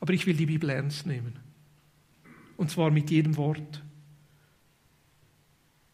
Aber 0.00 0.12
ich 0.12 0.26
will 0.26 0.34
die 0.34 0.46
Bibel 0.46 0.70
ernst 0.70 1.06
nehmen. 1.06 1.38
Und 2.56 2.70
zwar 2.70 2.90
mit 2.90 3.10
jedem 3.10 3.36
Wort. 3.36 3.82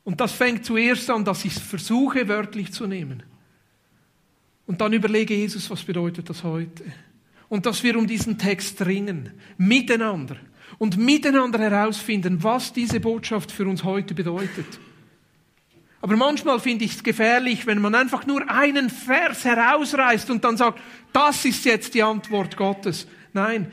Und 0.04 0.20
das 0.20 0.32
fängt 0.32 0.64
zuerst 0.64 1.10
an, 1.10 1.24
dass 1.24 1.44
ich 1.44 1.56
es 1.56 1.62
versuche, 1.62 2.28
wörtlich 2.28 2.72
zu 2.72 2.86
nehmen. 2.86 3.24
Und 4.66 4.80
dann 4.80 4.92
überlege 4.92 5.34
Jesus, 5.34 5.70
was 5.70 5.82
bedeutet 5.82 6.30
das 6.30 6.44
heute? 6.44 6.84
Und 7.48 7.66
dass 7.66 7.82
wir 7.82 7.98
um 7.98 8.06
diesen 8.06 8.38
Text 8.38 8.84
ringen, 8.86 9.32
miteinander. 9.56 10.36
Und 10.78 10.96
miteinander 10.96 11.58
herausfinden, 11.58 12.42
was 12.42 12.72
diese 12.72 13.00
Botschaft 13.00 13.52
für 13.52 13.66
uns 13.66 13.84
heute 13.84 14.14
bedeutet. 14.14 14.80
Aber 16.00 16.16
manchmal 16.16 16.60
finde 16.60 16.84
ich 16.84 16.96
es 16.96 17.02
gefährlich, 17.02 17.66
wenn 17.66 17.80
man 17.80 17.94
einfach 17.94 18.26
nur 18.26 18.48
einen 18.50 18.90
Vers 18.90 19.44
herausreißt 19.44 20.30
und 20.30 20.44
dann 20.44 20.56
sagt, 20.56 20.80
das 21.12 21.44
ist 21.44 21.64
jetzt 21.64 21.94
die 21.94 22.02
Antwort 22.02 22.56
Gottes. 22.56 23.08
Nein, 23.32 23.70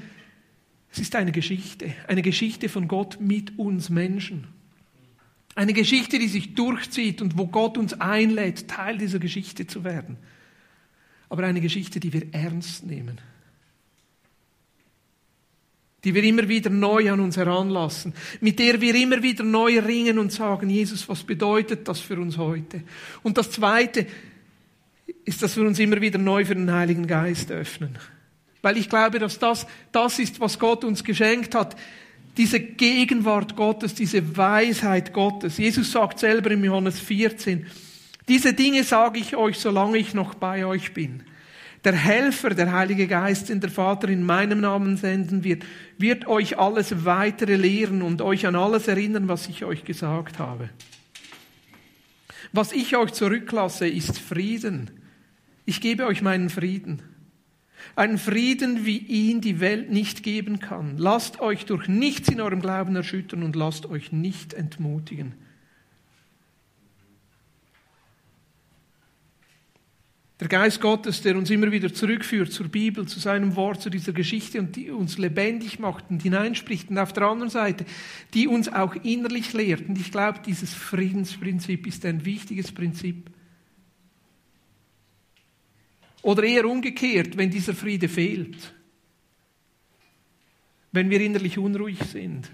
es 0.94 1.00
ist 1.00 1.16
eine 1.16 1.32
Geschichte, 1.32 1.92
eine 2.08 2.22
Geschichte 2.22 2.70
von 2.70 2.88
Gott 2.88 3.20
mit 3.20 3.58
uns 3.58 3.90
Menschen. 3.90 4.48
Eine 5.56 5.74
Geschichte, 5.74 6.20
die 6.20 6.28
sich 6.28 6.54
durchzieht 6.54 7.20
und 7.20 7.36
wo 7.36 7.48
Gott 7.48 7.80
uns 7.80 8.00
einlädt, 8.00 8.68
Teil 8.68 9.00
dieser 9.00 9.18
Geschichte 9.18 9.66
zu 9.66 9.84
werden. 9.84 10.18
Aber 11.30 11.46
eine 11.46 11.62
Geschichte, 11.62 12.00
die 12.00 12.14
wir 12.14 12.32
ernst 12.32 12.86
nehmen. 12.86 13.20
Die 16.04 16.14
wir 16.14 16.24
immer 16.24 16.48
wieder 16.48 16.70
neu 16.70 17.12
an 17.12 17.22
uns 17.22 17.38
heranlassen. 17.38 18.14
Mit 18.40 18.60
der 18.60 18.80
wir 18.80 18.94
immer 18.94 19.24
wieder 19.24 19.44
neu 19.44 19.80
ringen 19.80 20.20
und 20.20 20.32
sagen, 20.32 20.70
Jesus, 20.70 21.10
was 21.10 21.24
bedeutet 21.24 21.88
das 21.88 22.02
für 22.02 22.20
uns 22.20 22.38
heute? 22.38 22.84
Und 23.24 23.40
das 23.40 23.50
Zweite 23.50 24.06
ist, 25.26 25.42
dass 25.42 25.58
wir 25.58 25.66
uns 25.66 25.80
immer 25.80 26.00
wieder 26.02 26.20
neu 26.20 26.46
für 26.46 26.56
den 26.56 26.72
Heiligen 26.72 27.08
Geist 27.08 27.52
öffnen. 27.52 27.98
Weil 28.64 28.78
ich 28.78 28.90
glaube, 28.90 29.20
dass 29.20 29.38
das, 29.38 29.68
das 29.92 30.18
ist, 30.18 30.40
was 30.40 30.58
Gott 30.58 30.84
uns 30.84 31.04
geschenkt 31.04 31.54
hat. 31.54 31.76
Diese 32.38 32.60
Gegenwart 32.60 33.56
Gottes, 33.56 33.94
diese 33.94 34.36
Weisheit 34.36 35.14
Gottes. 35.14 35.60
Jesus 35.60 35.92
sagt 35.92 36.18
selber 36.18 36.50
in 36.50 36.64
Johannes 36.64 37.00
14, 37.00 37.68
diese 38.28 38.54
Dinge 38.54 38.84
sage 38.84 39.20
ich 39.20 39.36
euch, 39.36 39.60
solange 39.60 39.98
ich 39.98 40.14
noch 40.14 40.34
bei 40.34 40.66
euch 40.66 40.94
bin. 40.94 41.24
Der 41.84 41.94
Helfer, 41.94 42.52
der 42.52 42.72
Heilige 42.72 43.08
Geist, 43.08 43.50
den 43.50 43.60
der 43.60 43.70
Vater 43.70 44.08
in 44.08 44.26
meinem 44.26 44.62
Namen 44.62 44.96
senden 44.96 45.44
wird, 45.44 45.64
wird 45.98 46.26
euch 46.28 46.58
alles 46.58 47.04
weitere 47.04 47.58
lehren 47.58 48.02
und 48.02 48.22
euch 48.22 48.48
an 48.48 48.56
alles 48.56 48.88
erinnern, 48.88 49.28
was 49.28 49.50
ich 49.50 49.66
euch 49.66 49.84
gesagt 49.84 50.40
habe. 50.40 50.70
Was 52.54 52.72
ich 52.72 52.96
euch 52.96 53.12
zurücklasse, 53.12 53.88
ist 53.88 54.20
Frieden. 54.20 54.92
Ich 55.66 55.82
gebe 55.82 56.06
euch 56.06 56.22
meinen 56.22 56.50
Frieden. 56.50 57.02
Einen 57.96 58.18
Frieden, 58.18 58.86
wie 58.86 58.98
ihn 58.98 59.42
die 59.42 59.60
Welt 59.60 59.92
nicht 59.92 60.24
geben 60.24 60.60
kann. 60.60 60.98
Lasst 60.98 61.40
euch 61.40 61.66
durch 61.66 61.88
nichts 61.88 62.30
in 62.30 62.42
eurem 62.42 62.62
Glauben 62.62 62.96
erschüttern 62.96 63.44
und 63.44 63.56
lasst 63.56 63.86
euch 63.86 64.12
nicht 64.12 64.54
entmutigen. 64.54 65.34
Der 70.40 70.50
Geist 70.50 70.82
Gottes, 70.82 71.22
der 71.22 71.38
uns 71.38 71.50
immer 71.52 71.72
wieder 71.72 71.94
zurückführt 71.94 72.52
zur 72.52 72.68
Bibel, 72.68 73.08
zu 73.08 73.20
seinem 73.20 73.56
Wort, 73.56 73.82
zu 73.82 73.90
dieser 73.90 74.12
Geschichte 74.12 74.60
und 74.60 74.76
die 74.76 74.90
uns 74.90 75.18
lebendig 75.18 75.80
macht 75.80 76.06
und 76.10 76.24
hineinspricht. 76.24 76.90
Und 76.90 76.98
auf 76.98 77.14
der 77.14 77.28
anderen 77.28 77.50
Seite, 77.50 77.86
die 78.34 78.48
uns 78.48 78.68
auch 78.68 78.96
innerlich 79.04 79.54
lehrt. 79.54 79.88
Und 79.88 79.98
ich 79.98 80.12
glaube, 80.12 80.40
dieses 80.46 80.74
Friedensprinzip 80.74 81.86
ist 81.86 82.04
ein 82.06 82.26
wichtiges 82.26 82.72
Prinzip. 82.72 83.30
Oder 86.24 86.44
eher 86.44 86.66
umgekehrt, 86.66 87.38
wenn 87.38 87.52
dieser 87.52 87.76
Friede 87.76 88.08
fehlt. 88.10 88.74
Wenn 90.92 91.10
wir 91.10 91.22
innerlich 91.22 91.58
unruhig 91.58 92.00
sind. 92.00 92.50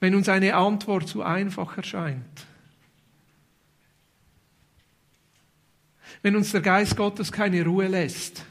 Wenn 0.00 0.14
uns 0.14 0.28
eine 0.28 0.54
Antwort 0.54 1.08
zu 1.08 1.22
einfach 1.22 1.76
erscheint. 1.76 2.46
Wenn 6.22 6.36
uns 6.36 6.52
der 6.52 6.62
Geist 6.62 6.96
Gottes 6.96 7.30
keine 7.30 7.64
Ruhe 7.64 7.86
lässt. 7.86 8.44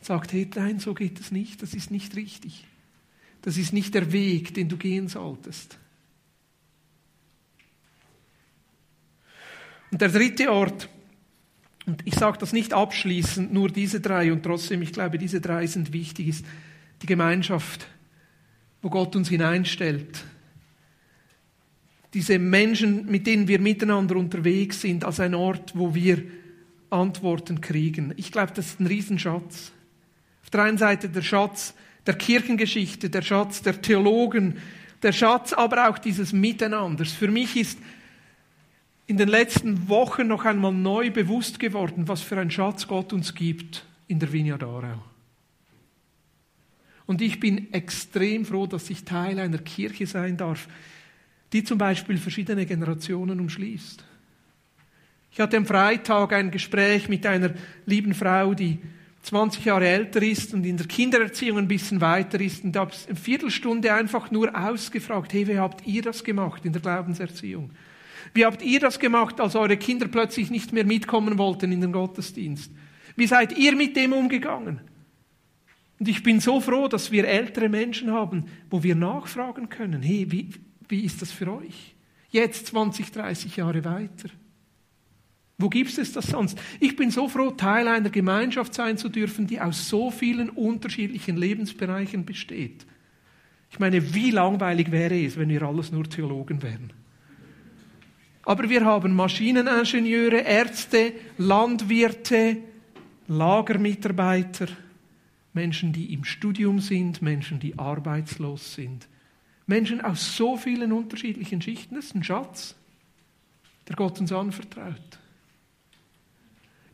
Sagt, 0.00 0.32
hey, 0.32 0.50
nein, 0.56 0.80
so 0.80 0.94
geht 0.94 1.20
es 1.20 1.30
nicht, 1.30 1.62
das 1.62 1.72
ist 1.72 1.92
nicht 1.92 2.16
richtig. 2.16 2.64
Das 3.42 3.56
ist 3.56 3.72
nicht 3.72 3.94
der 3.94 4.12
Weg, 4.12 4.54
den 4.54 4.68
du 4.68 4.76
gehen 4.76 5.06
solltest. 5.06 5.78
Und 9.92 10.00
der 10.00 10.08
dritte 10.08 10.50
Ort, 10.50 10.88
und 11.86 12.02
ich 12.04 12.14
sage 12.14 12.38
das 12.38 12.52
nicht 12.52 12.72
abschließend, 12.72 13.52
nur 13.52 13.68
diese 13.68 14.00
drei, 14.00 14.32
und 14.32 14.42
trotzdem, 14.42 14.82
ich 14.82 14.92
glaube, 14.92 15.18
diese 15.18 15.40
drei 15.40 15.66
sind 15.66 15.92
wichtig, 15.92 16.28
ist 16.28 16.46
die 17.02 17.06
Gemeinschaft, 17.06 17.88
wo 18.82 18.90
Gott 18.90 19.16
uns 19.16 19.28
hineinstellt. 19.28 20.24
Diese 22.14 22.38
Menschen, 22.38 23.06
mit 23.06 23.26
denen 23.26 23.48
wir 23.48 23.58
miteinander 23.58 24.16
unterwegs 24.16 24.82
sind, 24.82 25.04
als 25.04 25.18
ein 25.18 25.34
Ort, 25.34 25.72
wo 25.74 25.94
wir 25.94 26.22
Antworten 26.90 27.60
kriegen. 27.60 28.12
Ich 28.16 28.30
glaube, 28.30 28.52
das 28.54 28.66
ist 28.66 28.80
ein 28.80 28.86
Riesenschatz. 28.86 29.72
Auf 30.42 30.50
der 30.50 30.62
einen 30.62 30.78
Seite 30.78 31.08
der 31.08 31.22
Schatz 31.22 31.74
der 32.06 32.14
Kirchengeschichte, 32.14 33.10
der 33.10 33.22
Schatz 33.22 33.62
der 33.62 33.80
Theologen, 33.80 34.58
der 35.02 35.12
Schatz 35.12 35.52
aber 35.52 35.88
auch 35.88 35.98
dieses 35.98 36.32
Miteinanders. 36.32 37.12
Für 37.12 37.28
mich 37.28 37.56
ist 37.56 37.78
in 39.06 39.16
den 39.16 39.28
letzten 39.28 39.88
Wochen 39.88 40.26
noch 40.26 40.44
einmal 40.44 40.72
neu 40.72 41.10
bewusst 41.10 41.58
geworden, 41.58 42.08
was 42.08 42.22
für 42.22 42.38
ein 42.38 42.50
Schatz 42.50 42.86
Gott 42.86 43.12
uns 43.12 43.34
gibt 43.34 43.84
in 44.06 44.18
der 44.18 44.32
Vineyard 44.32 44.62
Aarau. 44.62 45.02
Und 47.06 47.20
ich 47.20 47.40
bin 47.40 47.72
extrem 47.72 48.44
froh, 48.44 48.66
dass 48.66 48.88
ich 48.90 49.04
Teil 49.04 49.38
einer 49.38 49.58
Kirche 49.58 50.06
sein 50.06 50.36
darf, 50.36 50.68
die 51.52 51.64
zum 51.64 51.78
Beispiel 51.78 52.16
verschiedene 52.16 52.64
Generationen 52.64 53.40
umschließt. 53.40 54.04
Ich 55.32 55.40
hatte 55.40 55.56
am 55.56 55.66
Freitag 55.66 56.32
ein 56.32 56.50
Gespräch 56.50 57.08
mit 57.08 57.26
einer 57.26 57.52
lieben 57.86 58.14
Frau, 58.14 58.54
die 58.54 58.78
20 59.22 59.64
Jahre 59.64 59.86
älter 59.86 60.22
ist 60.22 60.52
und 60.52 60.64
in 60.64 60.76
der 60.76 60.86
Kindererziehung 60.86 61.58
ein 61.58 61.68
bisschen 61.68 62.00
weiter 62.00 62.40
ist 62.40 62.64
und 62.64 62.76
habe 62.76 62.92
eine 63.06 63.16
Viertelstunde 63.16 63.92
einfach 63.92 64.30
nur 64.30 64.54
ausgefragt, 64.54 65.32
hey, 65.32 65.46
wie 65.46 65.58
habt 65.58 65.86
ihr 65.86 66.02
das 66.02 66.24
gemacht 66.24 66.64
in 66.64 66.72
der 66.72 66.82
Glaubenserziehung? 66.82 67.70
Wie 68.34 68.44
habt 68.44 68.62
ihr 68.62 68.80
das 68.80 68.98
gemacht, 68.98 69.40
als 69.40 69.56
eure 69.56 69.76
Kinder 69.76 70.08
plötzlich 70.08 70.50
nicht 70.50 70.72
mehr 70.72 70.84
mitkommen 70.84 71.38
wollten 71.38 71.72
in 71.72 71.80
den 71.80 71.92
Gottesdienst? 71.92 72.70
Wie 73.16 73.26
seid 73.26 73.56
ihr 73.58 73.76
mit 73.76 73.96
dem 73.96 74.12
umgegangen? 74.12 74.80
Und 75.98 76.08
ich 76.08 76.22
bin 76.22 76.40
so 76.40 76.60
froh, 76.60 76.88
dass 76.88 77.12
wir 77.12 77.26
ältere 77.26 77.68
Menschen 77.68 78.10
haben, 78.10 78.46
wo 78.70 78.82
wir 78.82 78.94
nachfragen 78.94 79.68
können, 79.68 80.02
hey, 80.02 80.26
wie, 80.30 80.50
wie 80.88 81.04
ist 81.04 81.22
das 81.22 81.30
für 81.30 81.52
euch? 81.52 81.94
Jetzt 82.30 82.66
20, 82.68 83.12
30 83.12 83.56
Jahre 83.56 83.84
weiter. 83.84 84.28
Wo 85.58 85.68
gibt 85.68 85.96
es 85.96 86.12
das 86.12 86.26
sonst? 86.26 86.58
Ich 86.80 86.96
bin 86.96 87.10
so 87.10 87.28
froh, 87.28 87.50
Teil 87.50 87.86
einer 87.86 88.10
Gemeinschaft 88.10 88.74
sein 88.74 88.96
zu 88.98 89.08
dürfen, 89.08 89.46
die 89.46 89.60
aus 89.60 89.88
so 89.88 90.10
vielen 90.10 90.50
unterschiedlichen 90.50 91.36
Lebensbereichen 91.36 92.24
besteht. 92.24 92.84
Ich 93.70 93.78
meine, 93.78 94.12
wie 94.12 94.32
langweilig 94.32 94.90
wäre 94.90 95.18
es, 95.24 95.36
wenn 95.36 95.50
wir 95.50 95.62
alles 95.62 95.92
nur 95.92 96.04
Theologen 96.04 96.62
wären? 96.62 96.92
Aber 98.44 98.68
wir 98.68 98.84
haben 98.84 99.14
Maschineningenieure, 99.14 100.38
Ärzte, 100.38 101.12
Landwirte, 101.38 102.58
Lagermitarbeiter, 103.28 104.66
Menschen, 105.52 105.92
die 105.92 106.12
im 106.12 106.24
Studium 106.24 106.80
sind, 106.80 107.22
Menschen, 107.22 107.60
die 107.60 107.78
arbeitslos 107.78 108.74
sind. 108.74 109.06
Menschen 109.66 110.00
aus 110.00 110.36
so 110.36 110.56
vielen 110.56 110.92
unterschiedlichen 110.92 111.62
Schichten. 111.62 111.94
Das 111.94 112.06
ist 112.06 112.14
ein 112.14 112.24
Schatz, 112.24 112.74
der 113.88 113.96
Gott 113.96 114.18
uns 114.20 114.32
anvertraut. 114.32 115.18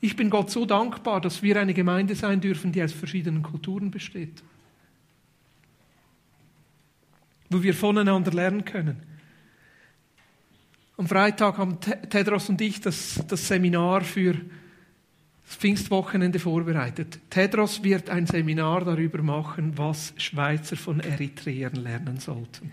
Ich 0.01 0.15
bin 0.17 0.31
Gott 0.31 0.51
so 0.51 0.65
dankbar, 0.65 1.21
dass 1.21 1.43
wir 1.43 1.59
eine 1.61 1.75
Gemeinde 1.75 2.15
sein 2.15 2.41
dürfen, 2.41 2.73
die 2.73 2.83
aus 2.83 2.93
verschiedenen 2.93 3.43
Kulturen 3.43 3.91
besteht. 3.91 4.43
Wo 7.51 7.63
wir 7.63 7.75
voneinander 7.75 8.31
lernen 8.33 8.65
können. 8.65 9.03
Am 10.99 11.07
Freitag 11.07 11.59
haben 11.59 11.79
Tedros 11.81 12.49
und 12.49 12.61
ich 12.61 12.81
das, 12.81 13.23
das 13.29 13.47
Seminar 13.47 14.01
für 14.01 14.33
das 14.33 15.57
Pfingstwochenende 15.57 16.41
vorbereitet. 16.41 17.21
Tedros 17.31 17.85
wird 17.85 18.11
ein 18.11 18.27
Seminar 18.27 18.85
darüber 18.85 19.23
machen, 19.23 19.79
was 19.79 20.13
Schweizer 20.17 20.77
von 20.77 20.99
Eritreern 20.99 21.77
lernen 21.77 22.19
sollten. 22.19 22.73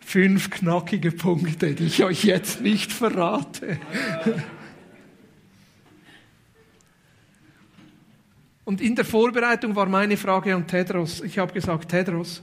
Fünf 0.00 0.50
knackige 0.50 1.12
Punkte, 1.12 1.74
die 1.74 1.84
ich 1.84 2.04
euch 2.04 2.24
jetzt 2.24 2.60
nicht 2.60 2.92
verrate. 2.92 3.80
Und 8.66 8.82
in 8.82 8.94
der 8.96 9.06
Vorbereitung 9.06 9.74
war 9.74 9.86
meine 9.86 10.18
Frage 10.18 10.54
an 10.54 10.66
Tedros. 10.66 11.22
Ich 11.22 11.38
habe 11.38 11.54
gesagt, 11.54 11.88
Tedros, 11.88 12.42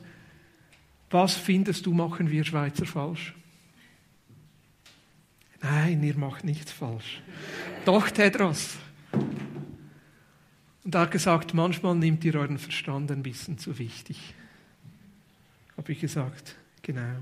was 1.10 1.36
findest 1.36 1.86
du, 1.86 1.94
machen 1.94 2.30
wir 2.30 2.44
Schweizer 2.44 2.86
falsch? 2.86 3.34
Nein, 5.62 6.04
ihr 6.04 6.18
macht 6.18 6.44
nichts 6.44 6.72
falsch. 6.72 7.22
Doch, 7.86 8.10
Tedros. 8.10 8.78
Und 10.84 10.96
er 10.96 11.02
hat 11.02 11.12
gesagt, 11.12 11.54
manchmal 11.54 11.96
nimmt 11.96 12.24
ihr 12.24 12.36
euren 12.36 12.60
Verstand 12.60 13.12
ein 13.12 13.24
bisschen 13.24 13.58
zu 13.58 13.78
wichtig. 13.80 14.34
Habe 15.76 15.92
ich 15.92 16.00
gesagt, 16.00 16.56
genau. 16.82 17.18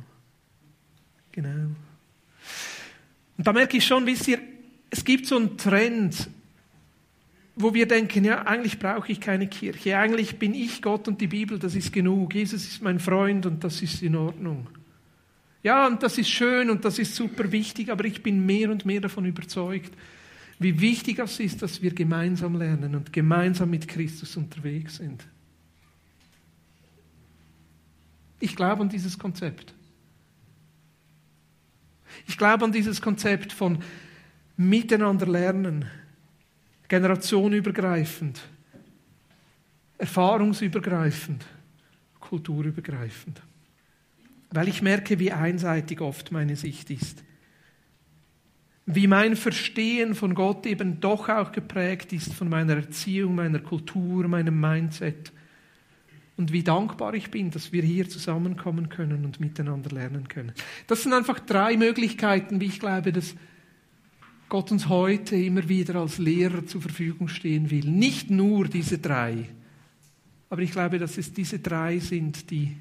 Genau. 1.32 1.72
Und 3.38 3.48
da 3.48 3.54
merke 3.54 3.78
ich 3.78 3.86
schon, 3.86 4.06
wisst 4.06 4.28
ihr, 4.28 4.40
es 4.90 5.04
gibt 5.04 5.26
so 5.26 5.36
einen 5.36 5.58
Trend, 5.58 6.30
wo 7.56 7.74
wir 7.74 7.88
denken, 7.88 8.26
ja, 8.26 8.46
eigentlich 8.46 8.80
brauche 8.80 9.12
ich 9.12 9.22
keine 9.22 9.48
Kirche, 9.48 9.98
eigentlich 9.98 10.38
bin 10.38 10.54
ich 10.54 10.82
Gott 10.82 11.08
und 11.08 11.22
die 11.22 11.28
Bibel, 11.28 11.58
das 11.58 11.76
ist 11.76 11.94
genug. 11.94 12.36
Jesus 12.36 12.66
ist 12.66 12.82
mein 12.82 13.00
Freund 13.00 13.46
und 13.46 13.64
das 13.64 13.82
ist 13.82 14.02
in 14.02 14.16
Ordnung. 14.16 14.68
Ja, 15.64 15.88
und 15.88 16.04
das 16.04 16.18
ist 16.18 16.30
schön 16.30 16.70
und 16.70 16.86
das 16.86 17.00
ist 17.00 17.16
super 17.16 17.52
wichtig, 17.52 17.90
aber 17.90 18.06
ich 18.06 18.22
bin 18.22 18.46
mehr 18.46 18.70
und 18.70 18.86
mehr 18.86 19.02
davon 19.02 19.26
überzeugt, 19.26 19.94
wie 20.60 20.80
wichtig 20.80 21.20
es 21.20 21.40
ist, 21.40 21.62
dass 21.62 21.82
wir 21.82 21.94
gemeinsam 21.94 22.56
lernen 22.56 22.96
und 22.96 23.12
gemeinsam 23.12 23.70
mit 23.70 23.88
Christus 23.88 24.38
unterwegs 24.38 24.98
sind. 24.98 25.26
Ich 28.40 28.56
glaube 28.56 28.82
an 28.82 28.90
dieses 28.90 29.18
Konzept. 29.18 29.74
Ich 32.28 32.38
glaube 32.38 32.66
an 32.66 32.72
dieses 32.72 33.02
Konzept 33.02 33.52
von 33.52 33.80
miteinander 34.58 35.26
lernen, 35.26 35.86
generationenübergreifend, 36.88 38.42
erfahrungsübergreifend, 39.98 41.46
kulturübergreifend 42.20 43.42
weil 44.56 44.70
ich 44.70 44.82
merke, 44.82 45.20
wie 45.20 45.32
einseitig 45.32 46.02
oft 46.02 46.32
meine 46.32 46.56
Sicht 46.56 46.90
ist. 46.90 47.24
Wie 48.86 49.08
mein 49.08 49.36
Verstehen 49.36 50.16
von 50.16 50.34
Gott 50.34 50.66
eben 50.66 51.02
doch 51.02 51.28
auch 51.28 51.52
geprägt 51.52 52.14
ist 52.14 52.34
von 52.34 52.50
meiner 52.50 52.76
Erziehung, 52.76 53.36
meiner 53.36 53.60
Kultur, 53.60 54.28
meinem 54.28 54.60
Mindset. 54.60 55.34
Und 56.38 56.52
wie 56.52 56.64
dankbar 56.64 57.14
ich 57.16 57.32
bin, 57.32 57.52
dass 57.52 57.74
wir 57.74 57.82
hier 57.82 58.08
zusammenkommen 58.08 58.90
können 58.90 59.26
und 59.26 59.40
miteinander 59.40 59.90
lernen 59.90 60.28
können. 60.28 60.54
Das 60.88 61.04
sind 61.04 61.14
einfach 61.14 61.40
drei 61.40 61.78
Möglichkeiten, 61.78 62.62
wie 62.62 62.66
ich 62.66 62.80
glaube, 62.80 63.12
dass 63.12 63.36
Gott 64.50 64.72
uns 64.72 64.90
heute 64.90 65.36
immer 65.36 65.68
wieder 65.68 65.96
als 65.96 66.18
Lehrer 66.18 66.66
zur 66.66 66.82
Verfügung 66.82 67.28
stehen 67.28 67.72
will. 67.72 67.86
Nicht 67.90 68.30
nur 68.30 68.68
diese 68.68 69.00
drei, 69.00 69.50
aber 70.50 70.62
ich 70.62 70.72
glaube, 70.72 71.00
dass 71.00 71.18
es 71.18 71.34
diese 71.34 71.60
drei 71.60 72.00
sind, 72.00 72.52
die 72.52 72.78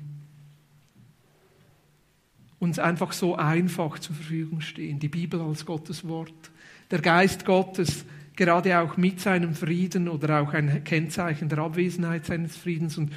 uns 2.59 2.79
einfach 2.79 3.13
so 3.13 3.37
einfach 3.37 3.99
zur 3.99 4.15
Verfügung 4.15 4.61
stehen. 4.61 4.99
Die 4.99 5.09
Bibel 5.09 5.41
als 5.41 5.67
Gottes 5.67 6.07
Wort. 6.07 6.51
Der 6.91 7.01
Geist 7.01 7.45
Gottes, 7.45 8.05
gerade 8.37 8.79
auch 8.79 8.97
mit 8.97 9.21
seinem 9.21 9.55
Frieden 9.55 10.09
oder 10.09 10.41
auch 10.41 10.53
ein 10.53 10.85
Kennzeichen 10.85 11.49
der 11.49 11.59
Abwesenheit 11.59 12.27
seines 12.27 12.57
Friedens 12.57 12.99
und 12.99 13.13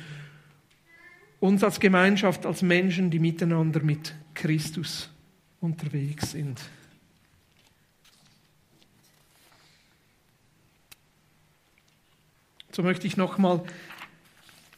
uns 1.40 1.64
als 1.64 1.80
Gemeinschaft, 1.80 2.46
als 2.46 2.62
Menschen, 2.62 3.10
die 3.10 3.20
miteinander 3.20 3.82
mit 3.82 4.16
Christus 4.34 5.10
unterwegs 5.60 6.32
sind. 6.32 6.60
So 12.78 12.84
möchte 12.84 13.08
ich 13.08 13.18
nochmal 13.18 13.64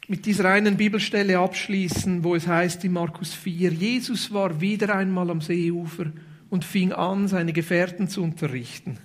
mit 0.08 0.26
dieser 0.26 0.46
einen 0.46 0.78
Bibelstelle 0.78 1.38
abschließen, 1.38 2.24
wo 2.24 2.34
es 2.34 2.48
heißt 2.48 2.86
in 2.86 2.94
Markus 2.94 3.34
4, 3.34 3.74
Jesus 3.74 4.32
war 4.32 4.62
wieder 4.62 4.96
einmal 4.96 5.30
am 5.30 5.42
Seeufer 5.42 6.06
und 6.50 6.64
fing 6.64 6.94
an, 6.94 7.28
seine 7.28 7.52
Gefährten 7.52 8.08
zu 8.08 8.24
unterrichten. 8.24 9.00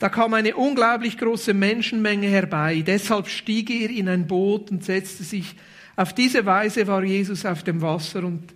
Da 0.00 0.08
kam 0.08 0.34
eine 0.34 0.56
unglaublich 0.56 1.16
große 1.16 1.54
Menschenmenge 1.54 2.26
herbei, 2.26 2.82
deshalb 2.84 3.28
stieg 3.28 3.70
er 3.70 3.90
in 3.90 4.08
ein 4.08 4.26
Boot 4.26 4.72
und 4.72 4.82
setzte 4.82 5.22
sich. 5.22 5.54
Auf 5.94 6.12
diese 6.16 6.44
Weise 6.44 6.88
war 6.88 7.04
Jesus 7.04 7.46
auf 7.46 7.62
dem 7.62 7.80
Wasser 7.80 8.24
und 8.24 8.52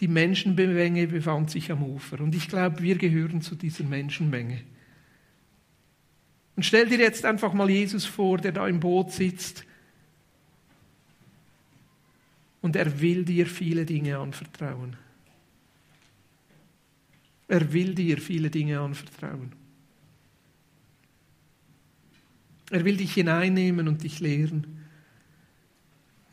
die 0.00 0.08
Menschenmenge 0.08 1.06
befand 1.06 1.50
sich 1.50 1.70
am 1.70 1.82
Ufer. 1.82 2.18
Und 2.20 2.34
ich 2.34 2.48
glaube, 2.48 2.82
wir 2.82 2.96
gehören 2.96 3.42
zu 3.42 3.56
dieser 3.56 3.84
Menschenmenge. 3.84 4.62
Und 6.58 6.64
stell 6.64 6.88
dir 6.88 6.98
jetzt 6.98 7.24
einfach 7.24 7.52
mal 7.52 7.70
Jesus 7.70 8.04
vor, 8.04 8.38
der 8.38 8.50
da 8.50 8.66
im 8.66 8.80
Boot 8.80 9.12
sitzt 9.12 9.64
und 12.60 12.74
er 12.74 13.00
will 13.00 13.24
dir 13.24 13.46
viele 13.46 13.86
Dinge 13.86 14.18
anvertrauen. 14.18 14.96
Er 17.46 17.72
will 17.72 17.94
dir 17.94 18.18
viele 18.18 18.50
Dinge 18.50 18.80
anvertrauen. 18.80 19.52
Er 22.72 22.84
will 22.84 22.96
dich 22.96 23.14
hineinnehmen 23.14 23.86
und 23.86 24.02
dich 24.02 24.18
lehren. 24.18 24.84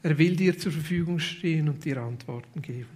Er 0.02 0.18
will 0.18 0.36
dir 0.36 0.58
zur 0.58 0.72
Verfügung 0.72 1.20
stehen 1.20 1.70
und 1.70 1.86
dir 1.86 2.02
Antworten 2.02 2.64
geben. 2.64 2.90